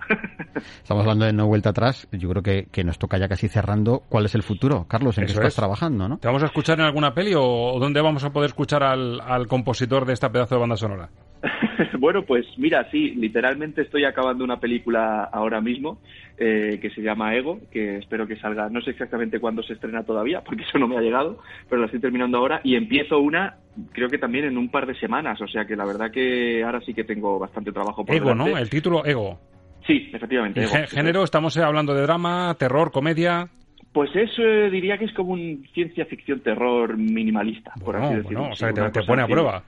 [0.55, 4.03] Estamos hablando de no vuelta atrás, yo creo que, que nos toca ya casi cerrando.
[4.09, 5.17] ¿Cuál es el futuro, Carlos?
[5.17, 5.80] ¿En qué estás trabajando?
[5.81, 10.05] ¿Te vamos a escuchar en alguna peli o dónde vamos a poder escuchar al, compositor
[10.05, 11.09] de esta pedazo de banda sonora?
[11.99, 15.99] bueno, pues mira, sí, literalmente estoy acabando una película ahora mismo
[16.37, 20.03] eh, que se llama Ego, que espero que salga, no sé exactamente cuándo se estrena
[20.03, 23.55] todavía, porque eso no me ha llegado, pero la estoy terminando ahora y empiezo una,
[23.91, 26.81] creo que también en un par de semanas, o sea que la verdad que ahora
[26.81, 28.55] sí que tengo bastante trabajo por Ego, ¿no?
[28.55, 29.39] El título Ego.
[29.87, 30.63] Sí, efectivamente.
[30.89, 31.23] género?
[31.23, 33.49] ¿Estamos hablando de drama, terror, comedia?
[33.93, 38.49] Pues eso diría que es como un ciencia ficción terror minimalista, por así decirlo.
[38.49, 39.63] o sea, te, pone a prueba.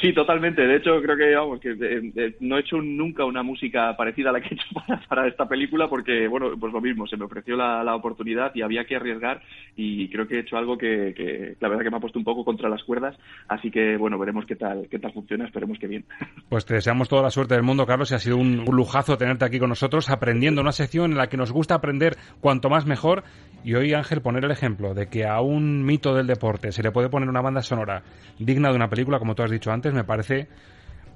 [0.00, 0.66] Sí, totalmente.
[0.66, 4.30] De hecho, creo que vamos que eh, eh, no he hecho nunca una música parecida
[4.30, 4.66] a la que he hecho
[5.08, 8.84] para, esta película porque, bueno, pues lo mismo, se me ofreció la, oportunidad y había
[8.84, 9.42] que arriesgar
[9.76, 12.44] y creo que he hecho algo que, la verdad que me ha puesto un poco
[12.44, 13.16] contra las cuerdas.
[13.48, 15.44] Así que, bueno, veremos qué tal qué tal funciona.
[15.44, 16.04] Esperemos que bien.
[16.48, 19.46] Pues te deseamos toda la suerte del mundo, Carlos, y ha sido un lujazo tenerte
[19.46, 23.24] aquí con nosotros aprendiendo una sección en la que nos gusta aprender cuanto más mejor
[23.64, 26.90] y hoy, Ángel, poner el ejemplo de que a un mito del deporte se le
[26.90, 28.02] puede poner una banda sonora
[28.38, 30.48] digna de una película, como tú has dicho antes, me parece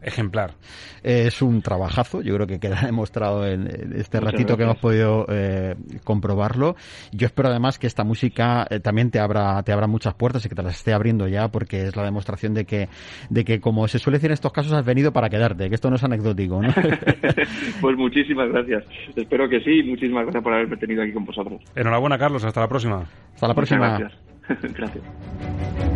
[0.03, 0.53] ejemplar.
[1.03, 5.75] Es un trabajazo, yo creo que queda demostrado en este ratito que hemos podido eh,
[6.05, 6.77] comprobarlo.
[7.13, 10.49] Yo espero además que esta música eh, también te abra, te abra muchas puertas y
[10.49, 12.89] que te las esté abriendo ya, porque es la demostración de que,
[13.31, 15.91] de que como se suele decir en estos casos, has venido para quedarte, que esto
[15.91, 16.63] no es anecdótico.
[16.63, 16.69] ¿no?
[17.81, 18.85] pues muchísimas gracias.
[19.15, 21.61] Espero que sí, muchísimas gracias por haberme tenido aquí con vosotros.
[21.75, 23.05] Enhorabuena, Carlos, hasta la próxima.
[23.35, 23.99] Hasta la próxima.
[23.99, 24.21] gracias.
[24.77, 25.96] gracias.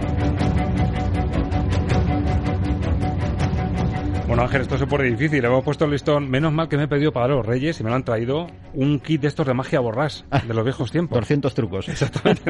[4.30, 5.44] Bueno, Ángel, esto se pone difícil.
[5.44, 6.30] Hemos puesto el listón.
[6.30, 9.00] Menos mal que me he pedido para los Reyes y me lo han traído un
[9.00, 11.18] kit de estos de magia borrás, de los viejos tiempos.
[11.18, 11.88] 200 trucos.
[11.88, 12.44] Exactamente.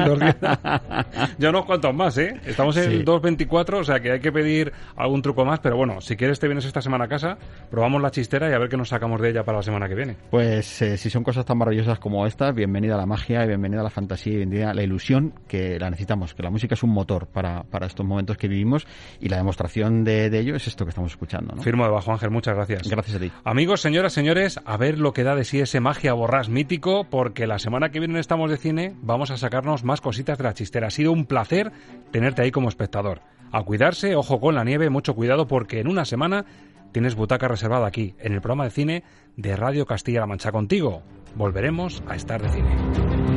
[1.39, 2.39] ya unos cuantos más, ¿eh?
[2.45, 5.59] Estamos en el 2.24, o sea que hay que pedir algún truco más.
[5.59, 7.39] Pero bueno, si quieres te vienes esta semana a casa,
[7.71, 9.95] probamos la chistera y a ver qué nos sacamos de ella para la semana que
[9.95, 10.17] viene.
[10.29, 13.81] Pues eh, si son cosas tan maravillosas como estas, bienvenida a la magia y bienvenida
[13.81, 16.35] a la fantasía y bienvenida a la ilusión que la necesitamos.
[16.35, 18.85] Que la música es un motor para, para estos momentos que vivimos
[19.19, 21.70] y la demostración de, de ello es esto que estamos escuchando, ¿no?
[21.71, 22.31] Firmo debajo, Ángel.
[22.31, 22.89] Muchas gracias.
[22.89, 23.31] Gracias a ti.
[23.45, 27.47] Amigos, señoras, señores, a ver lo que da de sí ese magia borrás mítico, porque
[27.47, 30.53] la semana que viene en Estamos de Cine vamos a sacarnos más cositas de la
[30.53, 30.87] chistera.
[30.87, 31.71] Ha sido un placer
[32.11, 33.21] tenerte ahí como espectador.
[33.53, 36.45] A cuidarse, ojo con la nieve, mucho cuidado, porque en una semana
[36.91, 39.03] tienes butaca reservada aquí, en el programa de cine
[39.37, 40.51] de Radio Castilla-La Mancha.
[40.51, 41.03] Contigo
[41.35, 43.30] volveremos a estar de cine.